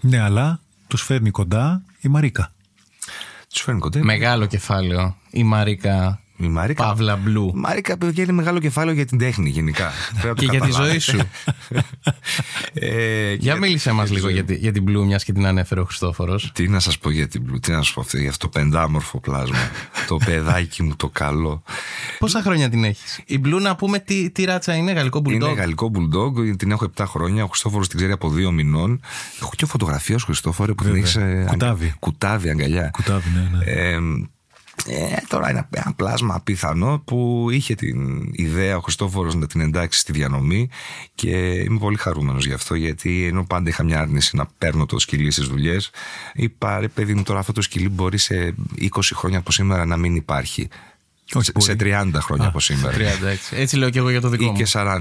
Ναι, 0.00 0.20
αλλά 0.20 0.60
τους 0.86 1.02
φέρνει 1.02 1.30
κοντά 1.30 1.82
η 2.00 2.08
Μαρίκα. 2.08 2.52
τους 3.48 3.62
φέρνει 3.62 3.80
κοντά 3.80 4.04
Μεγάλο 4.04 4.46
κεφάλαιο. 4.46 5.16
Η 5.30 5.42
Μαρίκα 5.42 6.20
η 6.36 6.46
Μαρίκα 6.48 6.84
Παύλα 6.84 7.16
Μπλου. 7.16 7.52
Η 7.54 7.58
Μαρίκα 7.58 7.98
παιδιά 7.98 8.22
είναι 8.22 8.32
μεγάλο 8.32 8.58
κεφάλαιο 8.58 8.94
για 8.94 9.06
την 9.06 9.18
τέχνη 9.18 9.48
γενικά 9.50 9.90
Πρέπει 10.20 10.26
να 10.28 10.34
το 10.34 10.40
Και 10.40 10.44
για 10.50 10.60
τη 10.60 10.66
καταλάβετε. 10.66 10.90
ζωή 10.90 10.98
σου. 10.98 11.18
ε, 12.72 13.32
Για 13.34 13.56
μίλησέ 13.56 13.92
μας 13.92 14.08
τη 14.08 14.14
λίγο 14.14 14.24
ζωή 14.26 14.32
για, 14.34 14.42
μου. 14.42 14.48
τη- 14.48 14.54
για 14.56 14.72
την 14.72 14.82
Μπλου, 14.82 15.04
μιας 15.06 15.24
και 15.24 15.32
την 15.32 15.46
ανέφερε 15.46 15.80
ο 15.80 15.84
Χριστόφορος. 15.84 16.50
Τι 16.54 16.68
να 16.68 16.80
σας 16.80 16.98
πω 16.98 17.10
για 17.10 17.28
την 17.28 17.42
Blue, 17.46 17.60
τι 17.60 17.70
να 17.70 17.76
σας 17.76 17.92
πω 17.92 18.00
αυτό, 18.00 18.16
για 18.18 18.28
αυτό 18.30 18.48
το 18.48 18.58
πεντάμορφο 18.60 19.20
πλάσμα. 19.20 19.56
το 20.06 20.16
παιδάκι 20.24 20.82
μου 20.82 20.96
το 20.96 21.08
καλό. 21.08 21.62
Πόσα 22.18 22.42
χρόνια 22.42 22.68
την 22.70 22.84
έχεις; 22.84 23.20
Η 23.26 23.38
Μπλου, 23.38 23.60
να 23.60 23.76
πούμε 23.76 23.98
τι, 23.98 24.30
τι 24.30 24.44
ράτσα 24.44 24.74
είναι, 24.74 24.92
γαλλικό 24.92 25.18
Είναι 25.18 25.28
μπουλντόγκ. 25.30 25.56
γαλλικό 25.56 25.90
bulldog, 25.94 26.56
την 26.58 26.70
έχω 26.70 26.84
7 26.96 27.04
χρόνια. 27.06 27.44
Ο 27.44 27.46
Χριστόφορος 27.46 27.88
την 27.88 27.96
ξέρει 27.98 28.12
από 28.12 28.30
2 28.30 28.50
μηνών. 28.52 29.00
Έχω 29.40 29.50
και 29.56 29.66
φωτογραφία 29.66 30.18
σου, 30.18 30.24
Χριστόφορο, 30.26 30.74
που 30.74 30.82
την 30.82 30.92
Βέβαια. 30.92 31.02
έχεις. 31.08 31.16
ε, 31.42 31.44
Κουτάβι. 31.48 31.94
Κουτάβι, 31.98 32.48
αγκαλιά. 32.50 32.90
Κουτάβι, 32.92 33.28
ναι, 33.34 33.58
ναι. 33.58 33.64
Ε, 33.64 33.98
ε, 34.88 35.16
τώρα 35.28 35.50
είναι 35.50 35.68
ένα 35.70 35.92
πλάσμα 35.96 36.34
απίθανο 36.34 37.02
που 37.04 37.48
είχε 37.50 37.74
την 37.74 38.28
ιδέα 38.32 38.76
ο 38.76 38.80
Χριστόφορος 38.80 39.34
να 39.34 39.46
την 39.46 39.60
εντάξει 39.60 39.98
στη 39.98 40.12
διανομή 40.12 40.68
και 41.14 41.36
είμαι 41.36 41.78
πολύ 41.78 41.96
χαρούμενος 41.96 42.46
γι' 42.46 42.52
αυτό 42.52 42.74
γιατί 42.74 43.26
ενώ 43.26 43.44
πάντα 43.44 43.68
είχα 43.68 43.82
μια 43.84 44.00
άρνηση 44.00 44.36
να 44.36 44.46
παίρνω 44.58 44.86
το 44.86 44.98
σκυλί 44.98 45.30
στις 45.30 45.46
δουλειές 45.46 45.90
είπα 46.34 46.80
ρε 46.80 46.88
παιδί 46.88 47.14
μου 47.14 47.22
τώρα 47.22 47.38
αυτό 47.38 47.52
το 47.52 47.60
σκυλί 47.62 47.88
μπορεί 47.88 48.18
σε 48.18 48.54
20 48.80 48.88
χρόνια 49.14 49.38
από 49.38 49.52
σήμερα 49.52 49.84
να 49.84 49.96
μην 49.96 50.16
υπάρχει 50.16 50.68
Όχι, 51.32 51.44
σε, 51.44 51.52
μπορεί. 51.54 51.64
σε 51.64 52.00
30 52.14 52.18
χρόνια 52.20 52.46
από 52.46 52.60
σήμερα 52.60 52.96
30, 52.96 53.00
έτσι. 53.26 53.56
έτσι 53.56 53.76
λέω 53.76 53.90
και 53.90 53.98
εγώ 53.98 54.10
για 54.10 54.20
το 54.20 54.28
δικό 54.28 54.44
ή 54.44 54.46
μου. 54.46 54.56
και 54.56 54.66
40. 54.72 54.98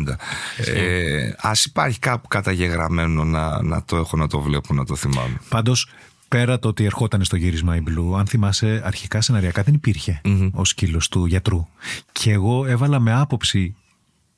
Ε, 0.58 1.32
ας 1.38 1.66
υπάρχει 1.66 2.00
κάπου 2.00 2.28
καταγεγραμμένο 2.28 3.24
να, 3.24 3.64
να 3.64 3.84
το 3.84 3.96
έχω 3.98 4.18
να 4.18 4.28
το 4.28 4.40
βλέπω, 4.40 4.74
να 4.74 4.86
το 4.86 4.96
θυμάμαι. 4.96 5.38
Πάντως, 5.50 5.90
πέρα 6.36 6.60
το 6.60 6.68
ότι 6.68 6.84
ερχόταν 6.84 7.24
στο 7.24 7.36
γύρισμα 7.36 7.76
η 7.76 7.84
Blue, 7.88 8.18
αν 8.18 8.28
θυμάσαι, 8.28 8.82
αρχικά 8.86 9.22
σεναριακά 9.22 9.64
δεν 9.64 9.74
υπηρχε 9.74 10.22
ο 10.54 10.66
σκύλος 10.66 11.10
του 11.10 11.26
γιατρού. 11.26 11.68
Και 12.12 12.32
εγώ 12.32 12.66
έβαλα 12.66 13.00
με 13.00 13.14
άποψη 13.14 13.76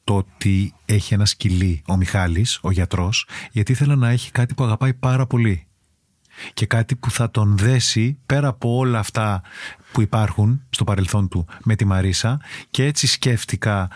το 0.03 0.15
ότι 0.15 0.73
έχει 0.85 1.13
ένα 1.13 1.25
σκυλί 1.25 1.81
ο 1.87 1.95
Μιχάλης, 1.95 2.59
ο 2.61 2.71
γιατρός, 2.71 3.27
γιατί 3.51 3.71
ήθελα 3.71 3.95
να 3.95 4.09
έχει 4.09 4.31
κάτι 4.31 4.53
που 4.53 4.63
αγαπάει 4.63 4.93
πάρα 4.93 5.25
πολύ. 5.25 5.67
και 6.53 6.65
κάτι 6.65 6.95
που 6.95 7.11
θα 7.11 7.31
τον 7.31 7.57
δέσει 7.57 8.17
πέρα 8.25 8.47
από 8.47 8.75
όλα 8.75 8.99
αυτά 8.99 9.41
που 9.91 10.01
υπάρχουν 10.01 10.61
στο 10.69 10.83
παρελθόν 10.83 11.27
του 11.27 11.45
με 11.63 11.75
τη 11.75 11.85
Μαρίσα 11.85 12.41
και 12.69 12.85
έτσι 12.85 13.07
σκέφτηκα 13.07 13.89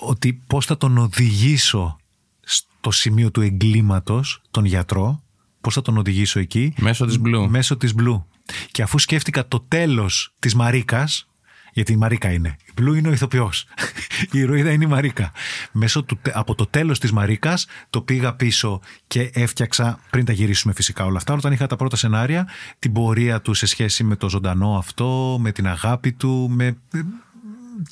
ότι 0.00 0.32
πώς 0.46 0.66
θα 0.66 0.76
τον 0.76 0.98
οδηγήσω 0.98 1.96
στο 2.40 2.90
σημείο 2.90 3.30
του 3.30 3.40
εγκλήματος, 3.40 4.42
τον 4.50 4.64
γιατρό, 4.64 5.20
πώς 5.66 5.74
θα 5.74 5.82
τον 5.82 5.98
οδηγήσω 5.98 6.38
εκεί; 6.38 6.74
Μέσω 6.78 7.06
της 7.06 7.18
Blue. 7.24 7.46
Μέσω 7.48 7.76
της 7.76 7.94
Blue. 7.98 8.22
Και 8.70 8.82
αφού 8.82 8.98
σκέφτηκα 8.98 9.48
το 9.48 9.60
τέλος 9.60 10.34
της 10.38 10.54
Μαρίκας, 10.54 11.28
γιατί 11.72 11.92
η 11.92 11.96
Μαρίκα 11.96 12.32
είναι. 12.32 12.56
Η 12.66 12.72
Blue 12.80 12.96
είναι 12.96 13.08
ο 13.08 13.12
ηθοποιός. 13.12 13.66
η 14.32 14.38
ηρωίδα 14.38 14.70
είναι 14.70 14.84
η 14.84 14.86
Μαρίκα. 14.86 15.32
Μέσω 15.72 16.02
του, 16.02 16.18
από 16.32 16.54
το 16.54 16.66
τέλος 16.66 16.98
της 16.98 17.12
Μαρίκας 17.12 17.66
το 17.90 18.00
πήγα 18.00 18.34
πίσω 18.34 18.80
και 19.06 19.30
έφτιαξα, 19.34 19.98
πριν 20.10 20.24
τα 20.24 20.32
γυρίσουμε 20.32 20.72
φυσικά 20.72 21.04
όλα 21.04 21.16
αυτά, 21.16 21.34
όταν 21.34 21.52
είχα 21.52 21.66
τα 21.66 21.76
πρώτα 21.76 21.96
σενάρια, 21.96 22.48
την 22.78 22.92
πορεία 22.92 23.40
του 23.40 23.54
σε 23.54 23.66
σχέση 23.66 24.04
με 24.04 24.16
το 24.16 24.28
ζωντανό 24.28 24.76
αυτό, 24.78 25.38
με 25.40 25.52
την 25.52 25.66
αγάπη 25.66 26.12
του, 26.12 26.48
με, 26.50 26.76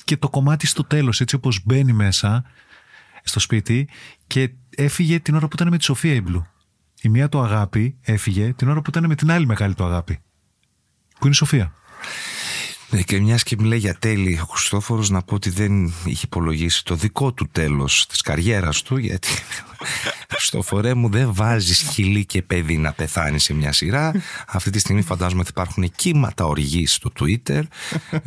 και 0.03 0.17
το 0.17 0.29
κομμάτι 0.29 0.67
στο 0.67 0.83
τέλος, 0.83 1.21
έτσι 1.21 1.35
όπως 1.35 1.59
μπαίνει 1.65 1.93
μέσα 1.93 2.43
στο 3.23 3.39
σπίτι 3.39 3.89
και 4.27 4.49
έφυγε 4.75 5.19
την 5.19 5.35
ώρα 5.35 5.47
που 5.47 5.55
ήταν 5.55 5.67
με 5.67 5.77
τη 5.77 5.83
Σοφία 5.83 6.13
η 6.13 6.21
Blue. 6.27 6.43
Η 7.05 7.09
μία 7.09 7.29
του 7.29 7.41
αγάπη 7.41 7.97
έφυγε 8.01 8.53
την 8.53 8.69
ώρα 8.69 8.81
που 8.81 8.89
ήταν 8.89 9.05
με 9.05 9.15
την 9.15 9.31
άλλη 9.31 9.45
μεγάλη 9.45 9.73
του 9.73 9.83
αγάπη. 9.83 10.19
Που 11.19 11.25
είναι 11.25 11.29
η 11.29 11.33
Σοφία. 11.33 11.73
Ναι, 12.95 13.01
και 13.01 13.19
μιας 13.19 13.43
και 13.43 13.55
μιλάει 13.59 13.79
για 13.79 13.95
τέλη, 13.99 14.39
ο 14.43 14.45
Χριστόφορος 14.45 15.09
να 15.09 15.21
πω 15.21 15.35
ότι 15.35 15.49
δεν 15.49 15.93
είχε 16.05 16.25
υπολογίσει 16.25 16.85
το 16.85 16.95
δικό 16.95 17.33
του 17.33 17.47
τέλος 17.51 18.07
της 18.07 18.21
καριέρας 18.21 18.81
του, 18.81 18.97
γιατί 18.97 19.27
Χριστόφορέ 20.29 20.93
μου 20.93 21.09
δεν 21.09 21.33
βάζεις 21.33 21.79
χιλί 21.79 22.25
και 22.25 22.41
παιδί 22.41 22.77
να 22.77 22.91
πεθάνει 22.91 23.39
σε 23.39 23.53
μια 23.53 23.71
σειρά. 23.71 24.11
Αυτή 24.47 24.69
τη 24.69 24.79
στιγμή 24.79 25.01
φαντάζομαι 25.01 25.41
ότι 25.41 25.49
υπάρχουν 25.49 25.91
κύματα 25.95 26.45
οργής 26.45 26.93
στο 26.93 27.11
Twitter. 27.19 27.61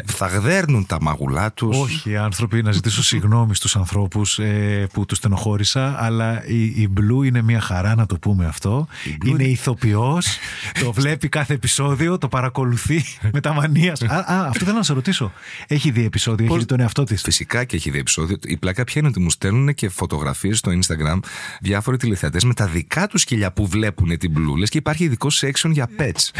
Θα 0.05 0.27
γδέρνουν 0.27 0.87
τα 0.87 0.99
μαγουλά 1.01 1.53
τους. 1.53 1.79
Όχι, 1.79 2.17
άνθρωποι, 2.17 2.63
να 2.63 2.73
ζητήσω 2.73 3.03
συγγνώμη 3.03 3.55
στους 3.55 3.77
ανθρώπους 3.77 4.39
ε, 4.39 4.87
που 4.93 5.05
τους 5.05 5.19
στενοχώρησα, 5.19 6.05
αλλά 6.05 6.47
η, 6.47 6.63
η 6.65 6.89
Blue 6.97 7.27
είναι 7.27 7.43
μια 7.43 7.61
χαρά 7.61 7.95
να 7.95 8.07
το 8.07 8.19
πούμε 8.19 8.47
αυτό. 8.47 8.87
Είναι 9.25 9.45
ηθοποιός, 9.45 10.27
το 10.81 10.93
βλέπει 10.93 11.29
κάθε 11.29 11.55
επεισόδιο, 11.55 12.19
το 12.19 12.29
παρακολουθεί 12.29 13.05
με 13.35 13.41
τα 13.41 13.53
μανίας. 13.53 14.03
Α, 14.03 14.17
α, 14.17 14.51
αυτό 14.59 14.65
θέλω 14.65 14.77
να 14.77 14.83
σε 14.83 14.93
ρωτήσω. 14.93 15.33
Έχει 15.67 15.91
δει 15.91 16.05
επεισόδιο, 16.05 16.47
έχει 16.47 16.59
δει 16.59 16.65
τον 16.65 16.81
εαυτό 16.81 17.05
της; 17.05 17.23
Φυσικά 17.23 17.65
και 17.65 17.77
έχει 17.77 17.91
δει 17.91 17.99
επεισόδιο. 17.99 18.37
Η 18.43 18.57
πλάκα 18.57 18.85
ποια 18.85 19.01
είναι 19.01 19.09
ότι 19.09 19.21
μου 19.21 19.31
στέλνουν 19.31 19.75
και 19.75 19.89
φωτογραφίες 19.89 20.59
στο 20.59 20.71
Instagram 20.71 21.19
διάφοροι 21.61 21.97
τηλεθεατές 21.97 22.45
με 22.45 22.55
τα 22.55 22.67
δικά 22.67 23.07
τους 23.07 23.21
σκυλιά 23.21 23.53
που 23.53 23.67
βλέπουν 23.67 24.19
την 24.19 24.35
Blue. 24.37 24.59
Λες 24.59 24.69
και 24.69 24.79
υπάρχει 24.79 25.05
ειδικό 25.05 25.29
section 25.31 25.71
για 25.71 25.89
pets. 25.99 26.31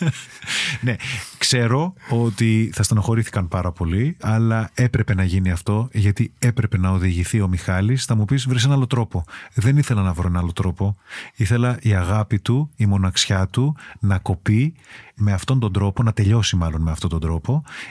ναι, 0.80 0.96
ξέρω 1.38 1.94
ότι 2.08 2.70
θα 2.74 2.82
στενοχωρήθηκαν 2.82 3.48
πάρα 3.48 3.72
πολύ, 3.72 4.16
αλλά 4.20 4.70
έπρεπε 4.74 5.14
να 5.14 5.24
γίνει 5.24 5.50
αυτό, 5.50 5.88
γιατί 5.92 6.32
έπρεπε 6.38 6.78
να 6.78 6.90
οδηγηθεί 6.90 7.40
ο 7.40 7.48
Μιχάλης. 7.48 8.04
Θα 8.04 8.14
μου 8.14 8.24
πεις, 8.24 8.46
βρει 8.48 8.58
ένα 8.64 8.74
άλλο 8.74 8.86
τρόπο. 8.86 9.24
Δεν 9.54 9.76
ήθελα 9.76 10.02
να 10.02 10.12
βρω 10.12 10.28
ένα 10.28 10.38
άλλο 10.38 10.52
τρόπο. 10.52 10.96
Ήθελα 11.36 11.78
η 11.82 11.94
αγάπη 11.94 12.38
του, 12.38 12.70
η 12.76 12.86
μοναξιά 12.86 13.46
του 13.46 13.76
να 14.00 14.18
κοπεί 14.18 14.74
με 15.18 15.32
αυτόν 15.32 15.58
τον 15.58 15.72
τρόπο, 15.72 16.02
να 16.02 16.12
τελειώσει 16.12 16.56
μάλλον 16.56 16.82
με 16.82 16.90
αυτόν 16.90 17.10
τον 17.10 17.20
τρόπο, 17.20 17.27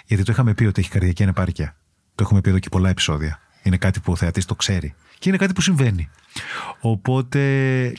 γιατί 0.06 0.24
το 0.24 0.32
είχαμε 0.32 0.54
πει 0.54 0.66
ότι 0.66 0.82
έχει 0.82 0.90
καρδιακή 0.90 1.24
ανεπάρκεια. 1.24 1.76
Το 2.16 2.24
έχουμε 2.24 2.42
πει 2.42 2.50
εδώ 2.50 2.60
και 2.60 2.70
πολλά 2.70 2.90
επεισόδια. 2.90 3.40
Είναι 3.64 3.78
κάτι 3.78 4.00
που 4.00 4.12
ο 4.12 4.16
θεατής 4.16 4.46
το 4.46 4.56
ξέρει. 4.56 4.96
Και 5.20 5.30
είναι 5.30 5.38
κάτι 5.38 5.54
που 5.54 5.62
συμβαίνει. 5.62 6.10
Οπότε 6.80 7.42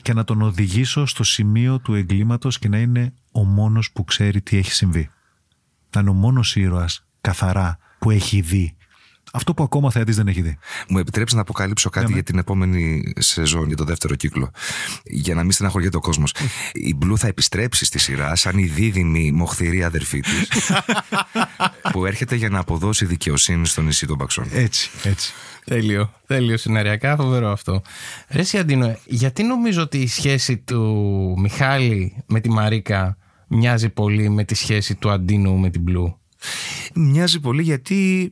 και 0.01 0.13
να 0.13 0.23
τον 0.23 0.41
οδηγήσω 0.41 1.05
στο 1.05 1.23
σημείο 1.23 1.79
του 1.79 1.93
εγκλήματος 1.93 2.59
και 2.59 2.69
να 2.69 2.77
είναι 2.77 3.13
ο 3.31 3.43
μόνος 3.43 3.91
που 3.91 4.03
ξέρει 4.03 4.41
τι 4.41 4.57
έχει 4.57 4.71
συμβεί. 4.71 5.09
Να 5.95 6.01
είναι 6.01 6.09
ο 6.09 6.13
μόνος 6.13 6.55
ήρωας 6.55 7.05
καθαρά 7.21 7.77
που 7.99 8.11
έχει 8.11 8.41
δει 8.41 8.75
αυτό 9.33 9.53
που 9.53 9.63
ακόμα 9.63 9.91
θεατής 9.91 10.15
δεν 10.15 10.27
έχει 10.27 10.41
δει. 10.41 10.57
Μου 10.87 10.97
επιτρέψεις 10.97 11.35
να 11.35 11.41
αποκαλύψω 11.41 11.89
κάτι 11.89 12.05
Ναι, 12.05 12.09
ναι. 12.09 12.15
για 12.15 12.23
την 12.23 12.37
επόμενη 12.37 13.13
σεζόν, 13.17 13.67
για 13.67 13.75
το 13.75 13.83
δεύτερο 13.83 14.15
κύκλο. 14.15 14.51
Για 15.03 15.35
να 15.35 15.41
μην 15.41 15.51
στεναχωριέται 15.51 15.97
ο 15.97 15.99
κόσμος. 15.99 16.33
Η 16.73 16.95
Μπλου 16.95 17.17
θα 17.17 17.27
επιστρέψει 17.27 17.85
στη 17.85 17.99
σειρά 17.99 18.35
σαν 18.35 18.57
η 18.57 18.65
δίδυμη 18.65 19.31
μοχθηρή 19.31 19.83
αδερφή 19.83 20.19
της. 20.19 20.71
που 21.91 22.05
έρχεται 22.05 22.35
για 22.35 22.49
να 22.49 22.59
αποδώσει 22.59 23.05
δικαιοσύνη 23.05 23.65
στο 23.67 23.81
νησί 23.81 24.07
των 24.07 24.17
Παξών. 24.17 24.45
Έτσι, 24.53 24.89
έτσι. 25.03 25.33
Τέλειο. 25.65 26.13
Τέλειο 26.27 26.57
σεναριακά, 26.57 27.15
φοβερό 27.15 27.51
αυτό. 27.51 27.81
Ρε 28.29 28.43
Σιαντίνο, 28.43 28.97
γιατί 29.05 29.43
νομίζω 29.43 29.81
ότι 29.81 29.97
η 29.97 30.07
σχέση 30.07 30.57
του 30.57 31.35
Μιχάλη 31.37 32.23
με 32.25 32.39
τη 32.39 32.49
Μαρίκα 32.49 33.17
μοιάζει 33.47 33.89
πολύ 33.89 34.29
με 34.29 34.43
τη 34.43 34.55
σχέση 34.55 34.95
του 34.95 35.09
Αντίνου 35.09 35.57
με 35.57 35.69
την 35.69 35.81
Μπλου. 35.81 36.19
Μοιάζει 36.93 37.39
πολύ 37.39 37.61
γιατί, 37.61 38.31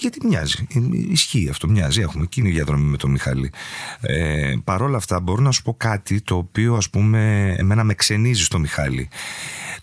γιατί 0.00 0.26
μοιάζει. 0.26 0.66
Ε, 0.74 0.80
Ισχύει 0.92 1.48
αυτό, 1.48 1.68
μοιάζει. 1.68 2.00
Έχουμε 2.00 2.24
εκείνη 2.24 2.48
η 2.48 2.52
διαδρομή 2.52 2.84
με 2.84 2.96
τον 2.96 3.10
Μιχάλη. 3.10 3.52
Ε, 4.00 4.54
Παρ' 4.64 4.82
όλα 4.82 4.96
αυτά 4.96 5.20
μπορώ 5.20 5.42
να 5.42 5.50
σου 5.50 5.62
πω 5.62 5.74
κάτι 5.74 6.20
το 6.20 6.36
οποίο 6.36 6.74
ας 6.74 6.90
πούμε 6.90 7.54
εμένα 7.58 7.84
με 7.84 7.94
ξενίζει 7.94 8.42
στο 8.44 8.58
Μιχάλη. 8.58 9.08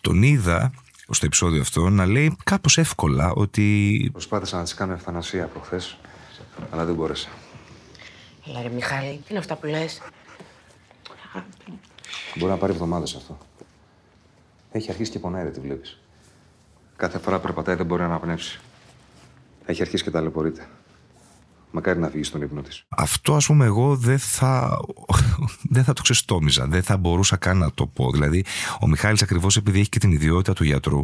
Τον 0.01 0.23
είδα 0.23 0.71
στο 1.09 1.25
επεισόδιο 1.25 1.61
αυτό 1.61 1.89
να 1.89 2.05
λέει 2.05 2.35
κάπως 2.43 2.77
εύκολα 2.77 3.31
ότι 3.31 4.09
Προσπάθησα 4.11 4.57
να 4.57 4.63
της 4.63 4.73
κάνω 4.73 4.93
ευθανασία 4.93 5.45
προχθές, 5.47 5.97
αλλά 6.69 6.85
δεν 6.85 6.95
μπόρεσα. 6.95 7.29
Έλα 8.47 8.61
ρε 8.61 8.69
Μιχάλη, 8.69 9.11
τι 9.11 9.25
είναι 9.29 9.39
αυτά 9.39 9.55
που 9.55 9.65
λες; 9.67 10.01
Μπορεί 12.35 12.51
να 12.51 12.57
πάρει 12.57 12.71
εβδομάδες 12.73 13.15
αυτό. 13.15 13.37
Έχει 14.71 14.89
αρχίσει 14.91 15.11
και 15.11 15.19
πονάει, 15.19 15.43
δεν 15.43 15.53
τη 15.53 15.59
βλέπεις. 15.59 15.99
Κάθε 16.97 17.19
φορά 17.19 17.35
που 17.35 17.41
περπατάει 17.41 17.75
δεν 17.75 17.85
μπορεί 17.85 18.01
να 18.01 18.07
αναπνεύσει. 18.07 18.59
Έχει 19.65 19.81
αρχίσει 19.81 20.03
και 20.03 20.11
ταλαιπωρείται. 20.11 20.67
Μακάρι 21.71 21.99
να 21.99 22.09
φύγει 22.09 22.23
στον 22.23 22.41
ύπνο 22.41 22.61
της. 22.61 22.83
αυτό 22.89 23.35
ας 23.35 23.45
πούμε 23.45 23.65
εγώ 23.65 23.95
δεν 23.95 24.19
θα, 24.19 24.77
δεν 25.75 25.83
θα 25.83 25.93
το 25.93 26.01
ξεστόμιζα, 26.01 26.65
δεν 26.67 26.83
θα 26.83 26.97
μπορούσα 26.97 27.35
καν 27.35 27.57
να 27.57 27.71
το 27.71 27.87
πω. 27.87 28.11
Δηλαδή 28.11 28.45
ο 28.81 28.87
Μιχάλης 28.87 29.21
ακριβώς 29.21 29.57
επειδή 29.57 29.79
έχει 29.79 29.89
και 29.89 29.99
την 29.99 30.11
ιδιότητα 30.11 30.53
του 30.53 30.63
γιατρού 30.63 31.03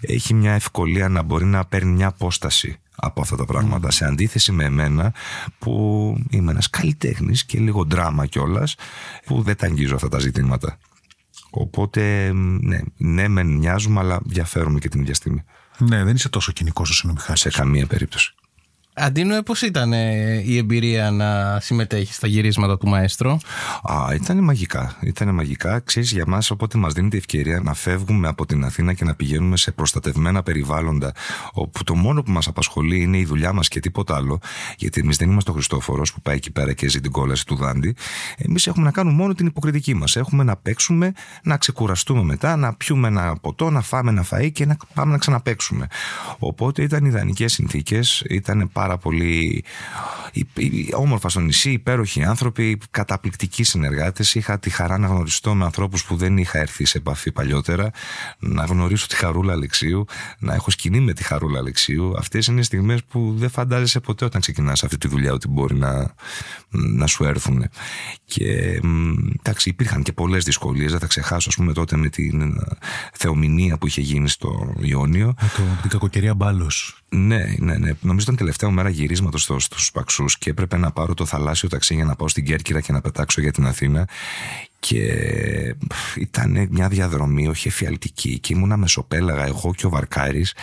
έχει 0.00 0.34
μια 0.34 0.52
ευκολία 0.52 1.08
να 1.08 1.22
μπορεί 1.22 1.44
να 1.44 1.64
παίρνει 1.64 1.92
μια 1.92 2.06
απόσταση 2.06 2.78
από 2.96 3.20
αυτά 3.20 3.36
τα 3.36 3.44
πράγματα 3.44 3.90
σε 3.90 4.04
αντίθεση 4.04 4.52
με 4.52 4.64
εμένα 4.64 5.12
που 5.58 6.14
είμαι 6.30 6.50
ένας 6.50 6.70
καλλιτέχνης 6.70 7.44
και 7.44 7.58
λίγο 7.58 7.84
δράμα 7.84 8.26
κιόλας 8.26 8.74
που 9.24 9.42
δεν 9.42 9.56
τα 9.56 9.66
αγγίζω 9.66 9.94
αυτά 9.94 10.08
τα 10.08 10.18
ζητήματα. 10.18 10.78
Οπότε 11.50 12.32
ναι, 12.32 12.80
ναι 12.96 13.28
μεν 13.28 13.46
μοιάζουμε 13.46 14.00
αλλά 14.00 14.20
διαφέρουμε 14.24 14.78
και 14.78 14.88
την 14.88 15.00
ίδια 15.00 15.14
στιγμή. 15.14 15.44
Ναι, 15.78 16.04
δεν 16.04 16.14
είσαι 16.14 16.28
τόσο 16.28 16.52
κοινικός 16.52 16.90
όσο 16.90 17.00
είναι 17.04 17.12
ο 17.12 17.14
Μιχάλης. 17.18 17.40
Σε 17.40 17.50
καμία 17.50 17.86
περίπτωση. 17.86 18.34
Αντίνο, 19.02 19.42
πώς 19.42 19.62
ήταν 19.62 19.92
ε, 19.92 20.42
η 20.44 20.56
εμπειρία 20.56 21.10
να 21.10 21.60
συμμετέχεις 21.60 22.14
στα 22.14 22.26
γυρίσματα 22.26 22.78
του 22.78 22.88
Μαέστρο; 22.88 23.38
Α, 23.82 24.14
ήταν 24.14 24.38
μαγικά. 24.44 24.96
Ήταν 25.00 25.34
μαγικά. 25.34 25.80
Ξέρεις, 25.80 26.12
για 26.12 26.24
μας 26.26 26.50
οπότε 26.50 26.78
μας 26.78 26.92
δίνεται 26.92 27.16
η 27.16 27.18
ευκαιρία 27.18 27.60
να 27.60 27.74
φεύγουμε 27.74 28.28
από 28.28 28.46
την 28.46 28.64
Αθήνα 28.64 28.92
και 28.92 29.04
να 29.04 29.14
πηγαίνουμε 29.14 29.56
σε 29.56 29.70
προστατευμένα 29.70 30.42
περιβάλλοντα, 30.42 31.12
όπου 31.52 31.84
το 31.84 31.94
μόνο 31.94 32.22
που 32.22 32.30
μας 32.30 32.46
απασχολεί 32.46 33.02
είναι 33.02 33.18
η 33.18 33.24
δουλειά 33.24 33.52
μας 33.52 33.68
και 33.68 33.80
τίποτα 33.80 34.16
άλλο, 34.16 34.38
γιατί 34.76 35.00
εμείς 35.00 35.16
δεν 35.16 35.30
είμαστε 35.30 35.50
ο 35.50 35.54
Χριστόφορος 35.54 36.12
που 36.12 36.20
πάει 36.20 36.36
εκεί 36.36 36.50
πέρα 36.50 36.72
και 36.72 36.88
ζει 36.88 37.00
την 37.00 37.10
κόλαση 37.10 37.46
του 37.46 37.56
Δάντη. 37.56 37.94
Εμείς 38.36 38.66
έχουμε 38.66 38.84
να 38.84 38.90
κάνουμε 38.90 39.16
μόνο 39.16 39.34
την 39.34 39.46
υποκριτική 39.46 39.94
μας. 39.94 40.16
Έχουμε 40.16 40.44
να 40.44 40.56
παίξουμε, 40.56 41.12
να 41.42 41.56
ξεκουραστούμε 41.56 42.22
μετά, 42.22 42.56
να 42.56 42.74
πιούμε 42.74 43.08
ένα 43.08 43.36
ποτό, 43.40 43.70
να 43.70 43.80
φάμε 43.80 44.10
ένα 44.10 44.24
φαΐ 44.30 44.50
και 44.52 44.66
να 44.66 44.76
πάμε 44.94 45.12
να 45.12 45.18
ξαναπαίξουμε. 45.18 45.86
Οπότε 46.38 46.82
ήταν 46.82 47.04
ιδανικές 47.04 47.52
συνθήκες, 47.52 48.24
ήταν 48.28 48.70
πάρα 48.72 48.89
πολύ 48.98 49.64
υ- 50.32 50.58
υ- 50.58 50.94
όμορφα 50.94 51.28
στο 51.28 51.40
νησί, 51.40 51.70
υπέροχοι 51.70 52.24
άνθρωποι, 52.24 52.78
καταπληκτικοί 52.90 53.62
συνεργάτες. 53.62 54.34
Είχα 54.34 54.58
τη 54.58 54.70
χαρά 54.70 54.98
να 54.98 55.06
γνωριστώ 55.06 55.54
με 55.54 55.64
ανθρώπους 55.64 56.04
που 56.04 56.16
δεν 56.16 56.36
είχα 56.36 56.58
έρθει 56.58 56.84
σε 56.84 56.98
επαφή 56.98 57.32
παλιότερα, 57.32 57.90
να 58.38 58.64
γνωρίσω 58.64 59.06
τη 59.06 59.16
Χαρούλα 59.16 59.52
Αλεξίου, 59.52 60.04
να 60.38 60.54
έχω 60.54 60.70
σκηνή 60.70 61.00
με 61.00 61.12
τη 61.12 61.22
Χαρούλα 61.22 61.58
Αλεξίου. 61.58 62.14
Αυτές 62.18 62.46
είναι 62.46 62.62
στιγμές 62.62 63.04
που 63.04 63.34
δεν 63.36 63.50
φαντάζεσαι 63.50 64.00
ποτέ 64.00 64.24
όταν 64.24 64.40
ξεκινάς 64.40 64.84
αυτή 64.84 64.98
τη 64.98 65.08
δουλειά 65.08 65.32
ότι 65.32 65.48
μπορεί 65.48 65.74
να, 65.74 66.14
να 66.68 67.06
σου 67.06 67.24
έρθουν. 67.24 67.68
Και 68.24 68.80
μ, 68.82 69.12
εντάξει, 69.38 69.68
υπήρχαν 69.68 70.02
και 70.02 70.12
πολλές 70.12 70.44
δυσκολίες, 70.44 70.90
δεν 70.90 71.00
θα 71.00 71.06
ξεχάσω, 71.06 71.48
ας 71.48 71.56
πούμε, 71.56 71.72
τότε 71.72 71.96
με 71.96 72.08
την 72.08 72.42
ε, 72.42 72.76
θεομηνία 73.12 73.78
που 73.78 73.86
είχε 73.86 74.00
γίνει 74.00 74.28
στο 74.28 74.74
Ιόνιο. 74.80 75.34
Με 75.40 75.50
το, 75.56 75.62
με 75.62 75.78
την 75.80 75.90
κακοκαιρία 75.90 76.34
μπάλος. 76.34 77.02
Ναι, 77.08 77.54
ναι, 77.58 77.76
ναι. 77.76 77.90
Νομίζω 78.00 78.22
ήταν 78.22 78.36
τελευταία 78.36 78.70
μέρα 78.82 78.94
γυρίσματος 78.94 79.42
στο, 79.42 79.58
στους 79.58 79.90
Παξούς 79.92 80.38
και 80.38 80.50
έπρεπε 80.50 80.76
να 80.76 80.90
πάρω 80.90 81.14
το 81.14 81.24
θαλάσσιο 81.24 81.68
ταξί 81.68 81.94
για 81.94 82.04
να 82.04 82.16
πάω 82.16 82.28
στην 82.28 82.44
Κέρκυρα 82.44 82.80
και 82.80 82.92
να 82.92 83.00
πετάξω 83.00 83.40
για 83.40 83.52
την 83.52 83.66
Αθήνα. 83.66 84.08
Και 84.80 85.04
πφ, 85.88 86.16
ήταν 86.16 86.68
μια 86.70 86.88
διαδρομή 86.88 87.48
όχι 87.48 87.68
εφιαλτική 87.68 88.38
και 88.38 88.52
ήμουνα 88.52 88.76
μεσοπέλαγα 88.76 89.46
εγώ 89.46 89.74
και 89.74 89.86
ο 89.86 89.88
Βαρκάρης 89.88 90.54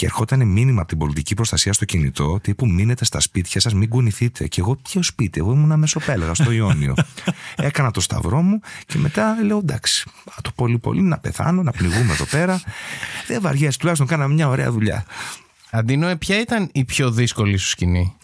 και 0.00 0.06
ερχόταν 0.06 0.46
μήνυμα 0.46 0.80
από 0.80 0.88
την 0.88 0.98
πολιτική 0.98 1.34
προστασία 1.34 1.72
στο 1.72 1.84
κινητό 1.84 2.40
τύπου 2.40 2.66
μείνετε 2.66 3.04
στα 3.04 3.20
σπίτια 3.20 3.60
σας, 3.60 3.74
μην 3.74 3.88
κουνηθείτε. 3.88 4.46
Και 4.46 4.60
εγώ 4.60 4.76
ποιο 4.76 5.02
σπίτι, 5.02 5.40
εγώ 5.40 5.52
ήμουν 5.52 5.78
μεσοπέλαγα 5.78 6.34
στο 6.34 6.50
Ιόνιο. 6.50 6.94
Έκανα 7.56 7.90
το 7.90 8.00
σταυρό 8.00 8.42
μου 8.42 8.60
και 8.86 8.98
μετά 8.98 9.36
λέω 9.44 9.58
εντάξει, 9.58 10.10
το 10.42 10.50
πολύ 10.54 10.78
πολύ 10.78 11.02
να 11.02 11.18
πεθάνω, 11.18 11.62
να 11.62 11.70
πνιγούμε 11.70 12.12
εδώ 12.12 12.24
πέρα. 12.24 12.60
Δεν 13.26 13.40
βαριέσαι, 13.40 13.78
τουλάχιστον 13.78 14.08
κάναμε 14.08 14.34
μια 14.34 14.48
ωραία 14.48 14.70
δουλειά. 14.70 15.04
Αντίνο, 15.70 16.16
ποια 16.16 16.40
ήταν 16.40 16.68
η 16.72 16.84
πιο 16.84 17.10
δύσκολη 17.10 17.56
σου 17.56 17.68
σκηνή; 17.68 18.16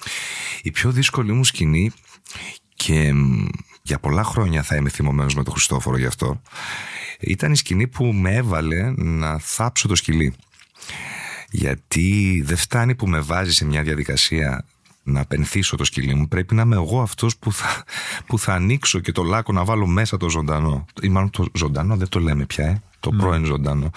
Η 0.62 0.70
πιο 0.70 0.90
δύσκολη 0.90 1.32
μου 1.32 1.44
σκηνή 1.44 1.90
και 2.74 3.12
για 3.82 3.98
πολλά 3.98 4.24
χρόνια 4.24 4.62
θα 4.62 4.76
είμαι 4.76 4.88
θυμωμένος 4.88 5.34
με 5.34 5.42
τον 5.42 5.52
Χριστόφορο 5.52 5.98
γι' 5.98 6.06
αυτό 6.06 6.40
ήταν 7.20 7.52
η 7.52 7.56
σκηνή 7.56 7.86
που 7.86 8.04
με 8.04 8.34
έβαλε 8.34 8.92
να 8.96 9.38
θάψω 9.38 9.88
το 9.88 9.94
σκυλί. 9.94 10.34
Γιατί 11.50 12.42
δεν 12.44 12.56
φτάνει 12.56 12.94
που 12.94 13.08
με 13.08 13.20
βάζει 13.20 13.52
σε 13.52 13.64
μια 13.64 13.82
διαδικασία 13.82 14.64
να 15.02 15.24
πενθήσω 15.24 15.76
το 15.76 15.84
σκυλί 15.84 16.14
μου. 16.14 16.28
Πρέπει 16.28 16.54
να 16.54 16.62
είμαι 16.62 16.74
εγώ 16.74 17.00
αυτός 17.00 17.36
που 17.36 17.52
θα, 17.52 17.84
που 18.26 18.38
θα 18.38 18.54
ανοίξω 18.54 18.98
και 18.98 19.12
το 19.12 19.22
λάκκο 19.22 19.52
να 19.52 19.64
βάλω 19.64 19.86
μέσα 19.86 20.16
το 20.16 20.30
ζωντανό. 20.30 20.84
Ή 21.02 21.08
μάλλον 21.08 21.30
το 21.30 21.46
ζωντανό 21.54 21.96
δεν 21.96 22.08
το 22.08 22.20
λέμε 22.20 22.46
πια 22.46 22.64
ε 22.64 22.82
το 23.10 23.16
ναι. 23.16 23.22
πρώην 23.22 23.44
ζωντανό. 23.44 23.90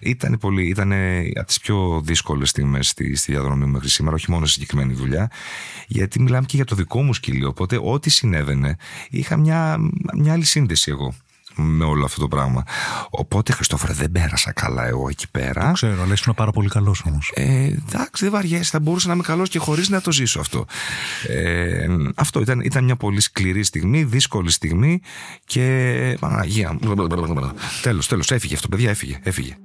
Ήταν 0.00 0.38
πολύ, 0.40 0.68
ήταν 0.68 0.92
από 1.34 1.46
τις 1.46 1.60
πιο 1.60 2.00
δύσκολες 2.04 2.48
στιγμές 2.48 2.88
στη, 2.88 3.16
στη 3.16 3.32
διαδρομή 3.32 3.64
μου 3.64 3.70
μέχρι 3.70 3.88
σήμερα, 3.88 4.14
όχι 4.16 4.30
μόνο 4.30 4.46
σε 4.46 4.52
συγκεκριμένη 4.52 4.92
δουλειά, 4.92 5.30
γιατί 5.86 6.20
μιλάμε 6.20 6.46
και 6.46 6.56
για 6.56 6.64
το 6.64 6.74
δικό 6.74 7.02
μου 7.02 7.14
σκύλο. 7.14 7.48
Οπότε, 7.48 7.78
ό,τι 7.82 8.10
συνέβαινε, 8.10 8.76
είχα 9.10 9.36
μια, 9.36 9.78
μια 10.14 10.32
άλλη 10.32 10.44
σύνδεση 10.44 10.90
εγώ 10.90 11.14
με 11.54 11.84
όλο 11.84 12.04
αυτό 12.04 12.20
το 12.20 12.28
πράγμα. 12.28 12.64
Οπότε, 13.10 13.52
Χριστόφερα, 13.52 13.92
δεν 13.92 14.12
πέρασα 14.12 14.52
καλά 14.52 14.86
εγώ 14.86 15.08
εκεί 15.08 15.30
πέρα. 15.30 15.66
Το 15.66 15.72
ξέρω, 15.72 16.02
αλλά 16.02 16.12
ήσουν 16.12 16.34
πάρα 16.34 16.50
πολύ 16.50 16.68
καλός 16.68 17.02
όμως. 17.06 17.32
Ε, 17.34 17.64
εντάξει, 17.64 18.24
δεν 18.24 18.30
βαριέσαι. 18.30 18.70
Θα 18.70 18.80
μπορούσα 18.80 19.08
να 19.08 19.14
είμαι 19.14 19.22
καλός 19.22 19.48
και 19.48 19.58
χωρίς 19.58 19.88
να 19.88 20.00
το 20.00 20.12
ζήσω 20.12 20.40
αυτό. 20.40 20.64
Ε, 21.28 21.86
αυτό 22.14 22.40
ήταν, 22.40 22.60
ήταν 22.60 22.84
μια 22.84 22.96
πολύ 22.96 23.20
σκληρή 23.20 23.62
στιγμή, 23.62 24.04
δύσκολη 24.04 24.50
στιγμή 24.50 25.00
και. 25.44 26.16
Παναγία 26.20 26.78
Τέλος, 27.82 28.06
τέλος, 28.08 28.30
έφυγε 28.30 28.54
αυτό, 28.54 28.68
παιδιά, 28.68 28.90
έφυγε. 28.90 29.18
έφυγε. 29.22 29.56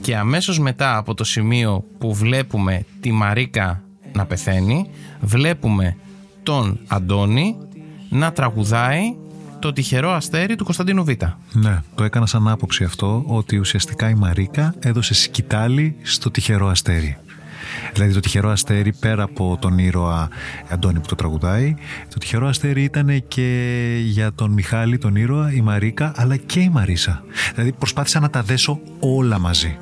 Και 0.00 0.16
αμέσως 0.16 0.58
μετά 0.58 0.96
από 0.96 1.14
το 1.14 1.24
σημείο 1.24 1.84
που 1.98 2.14
βλέπουμε 2.14 2.84
τη 3.00 3.12
Μαρίκα 3.12 3.82
να 4.12 4.26
πεθαίνει, 4.26 4.90
βλέπουμε 5.20 5.96
τον 6.42 6.78
Αντώνη 6.86 7.56
να 8.08 8.32
τραγουδάει 8.32 9.14
το 9.58 9.72
τυχερό 9.72 10.10
αστέρι 10.10 10.56
του 10.56 10.64
Κωνσταντίνου 10.64 11.04
Β. 11.04 11.08
Ναι, 11.52 11.82
το 11.94 12.04
έκανα 12.04 12.26
σαν 12.26 12.48
άποψη 12.48 12.84
αυτό 12.84 13.24
ότι 13.26 13.58
ουσιαστικά 13.58 14.10
η 14.10 14.14
Μαρίκα 14.14 14.74
έδωσε 14.78 15.14
σκητάλη 15.14 15.96
στο 16.02 16.30
τυχερό 16.30 16.68
αστέρι. 16.68 17.16
Δηλαδή 17.92 18.12
το 18.12 18.20
τυχερό 18.20 18.50
αστέρι 18.50 18.92
πέρα 18.92 19.22
από 19.22 19.58
τον 19.60 19.78
ήρωα 19.78 20.28
Αντώνη 20.68 21.00
που 21.00 21.06
το 21.06 21.14
τραγουδάει, 21.14 21.74
το 22.08 22.18
τυχερό 22.18 22.46
αστέρι 22.46 22.82
ήταν 22.82 23.22
και 23.28 23.98
για 24.04 24.32
τον 24.32 24.50
Μιχάλη 24.50 24.98
τον 24.98 25.16
ήρωα, 25.16 25.52
η 25.52 25.60
Μαρίκα 25.60 26.12
αλλά 26.16 26.36
και 26.36 26.60
η 26.60 26.68
Μαρίσα. 26.68 27.24
Δηλαδή 27.54 27.72
προσπάθησα 27.72 28.20
να 28.20 28.30
τα 28.30 28.42
δέσω 28.42 28.80
όλα 29.00 29.38
μαζί. 29.38 29.78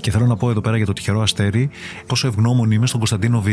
Και 0.00 0.10
θέλω 0.10 0.26
να 0.26 0.36
πω 0.36 0.50
εδώ 0.50 0.60
πέρα 0.60 0.76
για 0.76 0.86
το 0.86 0.92
τυχερό 0.92 1.20
αστέρι 1.20 1.70
πόσο 2.06 2.26
ευγνώμων 2.26 2.70
είμαι 2.70 2.86
στον 2.86 2.98
Κωνσταντίνο 2.98 3.40
Β 3.40 3.48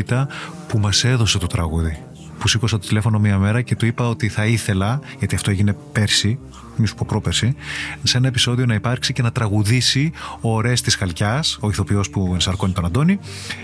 που 0.67 0.79
μας 0.79 1.03
έδωσε 1.03 1.37
το 1.37 1.47
τραγούδι. 1.47 1.97
Που 2.43 2.49
σήκωσα 2.49 2.79
το 2.79 2.87
τηλέφωνο 2.87 3.19
μία 3.19 3.37
μέρα 3.37 3.61
και 3.61 3.75
του 3.75 3.85
είπα 3.85 4.09
ότι 4.09 4.29
θα 4.29 4.45
ήθελα, 4.45 4.99
γιατί 5.19 5.35
αυτό 5.35 5.51
έγινε 5.51 5.75
πέρσι, 5.91 6.39
μη 6.75 6.87
σου 6.87 6.95
πω 6.95 7.05
πρόπερση, 7.07 7.55
σε 8.03 8.17
ένα 8.17 8.27
επεισόδιο 8.27 8.65
να 8.65 8.73
υπάρξει 8.73 9.13
και 9.13 9.21
να 9.21 9.31
τραγουδήσει 9.31 10.11
ο 10.41 10.61
Ρέστη 10.61 10.97
Χαλκιάς, 10.97 11.57
ο 11.61 11.69
ηθοποιός 11.69 12.09
που 12.09 12.29
ενσαρκώνει 12.33 12.73
τον 12.73 12.85
Αντώνη, 12.85 13.19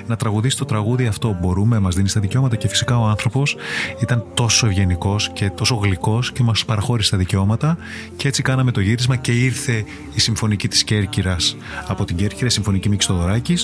να 0.08 0.16
τραγουδήσει 0.16 0.58
το 0.58 0.66
τραγούδι 0.66 1.06
αυτό. 1.06 1.38
Μπορούμε, 1.42 1.80
μας 1.80 1.96
δίνεις 1.96 2.14
τα 2.14 2.20
δικαιώματα 2.20 2.56
και 2.56 2.68
φυσικά 2.68 3.00
ο 3.00 3.06
άνθρωπος 3.06 3.56
ήταν 4.02 4.26
τόσο 4.34 4.68
ευγενικός 4.68 5.30
και 5.34 5.50
τόσο 5.50 5.76
γλυκός 5.76 6.32
και 6.32 6.44
μας 6.44 6.66
παραχώρησε 6.66 7.12
τα 7.12 7.18
δικαιώματα. 7.18 7.78
Και 8.16 8.28
έτσι 8.28 8.42
κάναμε 8.42 8.72
το 8.72 8.80
γύρισμα 8.80 9.16
και 9.16 9.32
ήρθε 9.32 9.84
η 10.14 10.20
συμφωνική 10.20 10.68
της 10.68 10.84
Κέρκυρας 10.84 11.58
από 11.88 12.06
την 12.06 12.16
Κέρκυρα, 12.16 12.46
η 12.46 12.50
συμφωνική 12.50 12.90
Μίξη 12.90 13.08
Τοδωράκη 13.08 13.58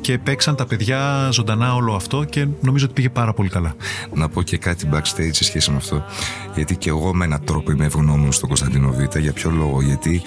και 0.00 0.18
παίξαν 0.18 0.56
τα 0.56 0.66
παιδιά 0.66 1.28
ζωντανά 1.32 1.74
όλο 1.74 1.94
αυτό 1.94 2.24
και 2.24 2.46
νομίζω 2.60 2.84
ότι 2.84 2.94
πήγε 2.94 3.08
πάρα 3.08 3.32
πολύ 3.32 3.48
καλά. 3.48 3.74
Να 4.14 4.28
πω 4.28 4.42
και 4.42 4.56
κάτι 4.62 4.88
backstage 4.92 5.30
σε 5.30 5.44
σχέση 5.44 5.70
με 5.70 5.76
αυτό. 5.76 6.04
Γιατί 6.54 6.76
και 6.76 6.88
εγώ 6.88 7.14
με 7.14 7.24
έναν 7.24 7.44
τρόπο 7.44 7.70
είμαι 7.70 7.84
ευγνώμων 7.84 8.32
στον 8.32 8.48
Κωνσταντίνο 8.48 8.94
για 9.18 9.32
ποιο 9.32 9.50
λόγο, 9.50 9.82
γιατί 9.82 10.22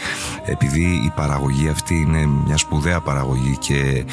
επειδή 0.45 0.83
η 0.83 1.11
παραγωγή 1.15 1.67
αυτή 1.67 1.95
είναι 1.95 2.25
μια 2.25 2.57
σπουδαία 2.57 3.01
παραγωγή 3.01 3.57
και 3.57 4.05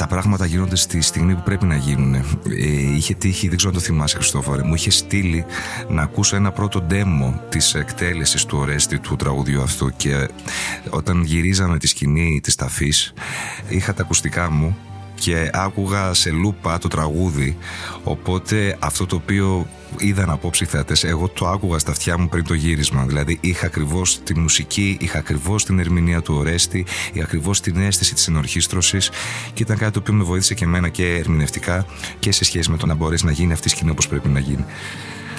τα 0.00 0.06
πράγματα 0.06 0.46
γίνονται 0.46 0.76
στη 0.76 1.00
στιγμή 1.00 1.34
που 1.34 1.42
πρέπει 1.42 1.64
να 1.64 1.76
γίνουν. 1.76 2.14
Ε, 2.14 2.22
είχε 2.96 3.14
τύχει, 3.14 3.48
δεν 3.48 3.56
ξέρω 3.56 3.72
αν 3.72 3.78
το 3.78 3.84
θυμάσαι 3.84 4.16
Χριστόφορε, 4.16 4.62
μου 4.62 4.74
είχε 4.74 4.90
στείλει 4.90 5.44
να 5.88 6.02
ακούσω 6.02 6.36
ένα 6.36 6.52
πρώτο 6.52 6.86
demo 6.90 7.32
της 7.48 7.74
εκτέλεσης 7.74 8.44
του 8.44 8.58
Ορέστη 8.58 8.98
του 8.98 9.16
τραγουδιού 9.16 9.62
αυτού 9.62 9.90
και 9.96 10.28
όταν 10.90 11.22
γυρίζαμε 11.22 11.78
τη 11.78 11.86
σκηνή 11.86 12.40
της 12.42 12.54
ταφής 12.54 13.12
είχα 13.68 13.94
τα 13.94 14.02
ακουστικά 14.02 14.50
μου 14.50 14.76
και 15.20 15.50
άκουγα 15.52 16.14
σε 16.14 16.30
λούπα 16.30 16.78
το 16.78 16.88
τραγούδι 16.88 17.56
οπότε 18.02 18.76
αυτό 18.78 19.06
το 19.06 19.16
οποίο 19.16 19.66
είδαν 19.98 20.30
απόψη 20.30 20.64
θεατέ, 20.64 20.94
εγώ 21.02 21.28
το 21.28 21.48
άκουγα 21.48 21.78
στα 21.78 21.90
αυτιά 21.90 22.18
μου 22.18 22.28
πριν 22.28 22.44
το 22.44 22.54
γύρισμα. 22.54 23.04
Δηλαδή 23.04 23.38
είχα 23.40 23.66
ακριβώς 23.66 24.22
τη 24.22 24.38
μουσική, 24.38 24.96
είχα 25.00 25.18
ακριβώς 25.18 25.64
την 25.64 25.78
ερμηνεία 25.78 26.22
του 26.22 26.34
Ορέστη, 26.34 26.86
είχα 27.12 27.24
ακριβώς 27.24 27.60
την 27.60 27.80
αίσθηση 27.80 28.14
της 28.14 28.28
ενορχίστρωση 28.28 28.98
και 29.52 29.62
ήταν 29.62 29.76
κάτι 29.76 29.92
το 29.92 29.98
οποίο 29.98 30.14
με 30.14 30.24
βοήθησε 30.24 30.54
και 30.54 30.64
εμένα 30.64 30.88
και 30.88 31.14
ερμηνευτικά 31.14 31.86
και 32.18 32.32
σε 32.32 32.44
σχέση 32.44 32.70
με 32.70 32.76
το 32.76 32.86
να 32.86 32.94
μπορέσει 32.94 33.24
να 33.24 33.32
γίνει 33.32 33.52
αυτή 33.52 33.68
η 33.68 33.70
σκηνή 33.70 33.90
όπως 33.90 34.08
πρέπει 34.08 34.28
να 34.28 34.38
γίνει. 34.38 34.64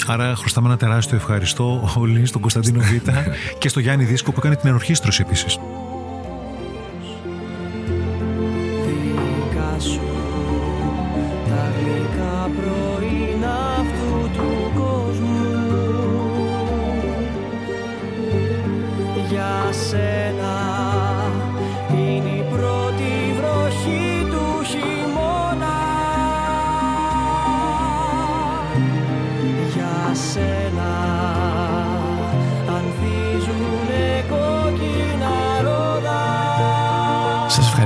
Άρα 0.08 0.36
χρωστάμε 0.36 0.68
ένα 0.68 0.78
τεράστιο 0.78 1.18
ευχαριστώ 1.18 1.94
όλοι 1.98 2.26
στον 2.26 2.42
Κωνσταντίνο 2.42 2.80
Β 2.80 3.10
και 3.60 3.70
στο 3.70 3.80
Γιάννη 3.80 4.04
Δίσκο 4.04 4.32
που 4.32 4.40
έκανε 4.40 4.56
την 4.56 4.70
ενορχίστρωση 4.70 5.24
επίσης. 5.26 5.58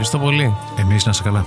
Ευχαριστώ 0.05 0.31
πολύ. 0.31 0.55
Εμείς 0.75 1.05
να 1.05 1.13
σε 1.13 1.23
καλά. 1.23 1.45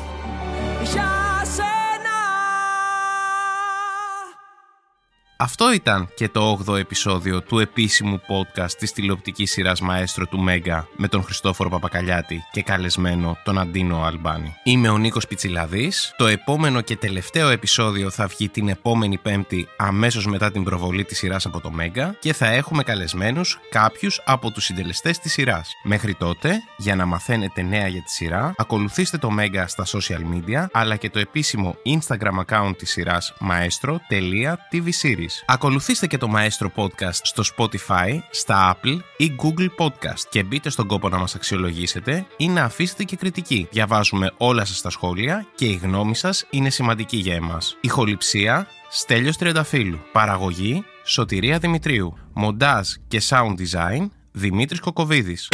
Αυτό 5.48 5.72
ήταν 5.72 6.08
και 6.14 6.28
το 6.28 6.60
8ο 6.66 6.76
επεισόδιο 6.76 7.42
του 7.42 7.58
επίσημου 7.58 8.20
podcast 8.28 8.72
της 8.78 8.92
τηλεοπτικής 8.92 9.50
σειράς 9.50 9.80
Μαέστρο 9.80 10.26
του 10.26 10.38
Μέγκα 10.38 10.88
με 10.96 11.08
τον 11.08 11.22
Χριστόφορο 11.22 11.68
Παπακαλιάτη 11.68 12.44
και 12.52 12.62
καλεσμένο 12.62 13.38
τον 13.44 13.58
Αντίνο 13.58 14.02
Αλμπάνη. 14.02 14.54
Είμαι 14.62 14.88
ο 14.88 14.98
Νίκος 14.98 15.26
Πιτσιλαδής. 15.26 16.14
Το 16.16 16.26
επόμενο 16.26 16.80
και 16.80 16.96
τελευταίο 16.96 17.48
επεισόδιο 17.48 18.10
θα 18.10 18.26
βγει 18.26 18.48
την 18.48 18.68
επόμενη 18.68 19.18
Πέμπτη 19.18 19.68
αμέσως 19.76 20.26
μετά 20.26 20.50
την 20.50 20.64
προβολή 20.64 21.04
της 21.04 21.18
σειράς 21.18 21.46
από 21.46 21.60
το 21.60 21.70
Μέγκα 21.70 22.16
και 22.20 22.32
θα 22.32 22.46
έχουμε 22.46 22.82
καλεσμένους 22.82 23.58
κάποιους 23.70 24.22
από 24.24 24.50
τους 24.50 24.64
συντελεστές 24.64 25.18
της 25.18 25.32
σειράς. 25.32 25.72
Μέχρι 25.82 26.14
τότε, 26.14 26.62
για 26.76 26.94
να 26.94 27.06
μαθαίνετε 27.06 27.62
νέα 27.62 27.86
για 27.86 28.02
τη 28.02 28.10
σειρά, 28.10 28.54
ακολουθήστε 28.56 29.18
το 29.18 29.30
Μέγκα 29.30 29.66
στα 29.66 29.84
social 29.86 30.20
media 30.34 30.66
αλλά 30.72 30.96
και 30.96 31.10
το 31.10 31.18
επίσημο 31.18 31.76
Instagram 31.84 32.44
account 32.46 32.72
της 32.78 32.90
σειράς 32.90 33.34
maestro.tvseries. 33.40 35.37
Ακολουθήστε 35.46 36.06
και 36.06 36.18
το 36.18 36.28
Maestro 36.36 36.66
Podcast 36.74 37.20
στο 37.22 37.42
Spotify, 37.56 38.18
στα 38.30 38.76
Apple 38.76 38.98
ή 39.16 39.32
Google 39.42 39.84
Podcast 39.84 40.20
και 40.30 40.42
μπείτε 40.42 40.70
στον 40.70 40.86
κόπο 40.86 41.08
να 41.08 41.18
μας 41.18 41.34
αξιολογήσετε 41.34 42.26
ή 42.36 42.48
να 42.48 42.64
αφήσετε 42.64 43.04
και 43.04 43.16
κριτική. 43.16 43.68
Διαβάζουμε 43.70 44.32
όλα 44.36 44.64
σας 44.64 44.80
τα 44.80 44.90
σχόλια 44.90 45.46
και 45.54 45.64
η 45.64 45.80
γνώμη 45.82 46.14
σας 46.16 46.46
είναι 46.50 46.70
σημαντική 46.70 47.16
για 47.16 47.34
εμάς. 47.34 47.76
Ηχοληψία 47.80 48.66
Στέλιος 48.90 49.36
Τριανταφύλου. 49.36 49.98
Παραγωγή 50.12 50.84
Σωτηρία 51.04 51.58
Δημητρίου. 51.58 52.16
Μοντάζ 52.32 52.88
και 53.08 53.22
Sound 53.28 53.54
Design 53.54 54.08
Δημήτρης 54.32 54.80
Κοκοβίδης. 54.80 55.48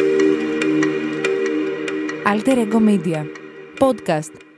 Alter 2.26 2.56
Ego 2.56 2.80
Media. 2.88 3.22
Podcast. 3.78 4.53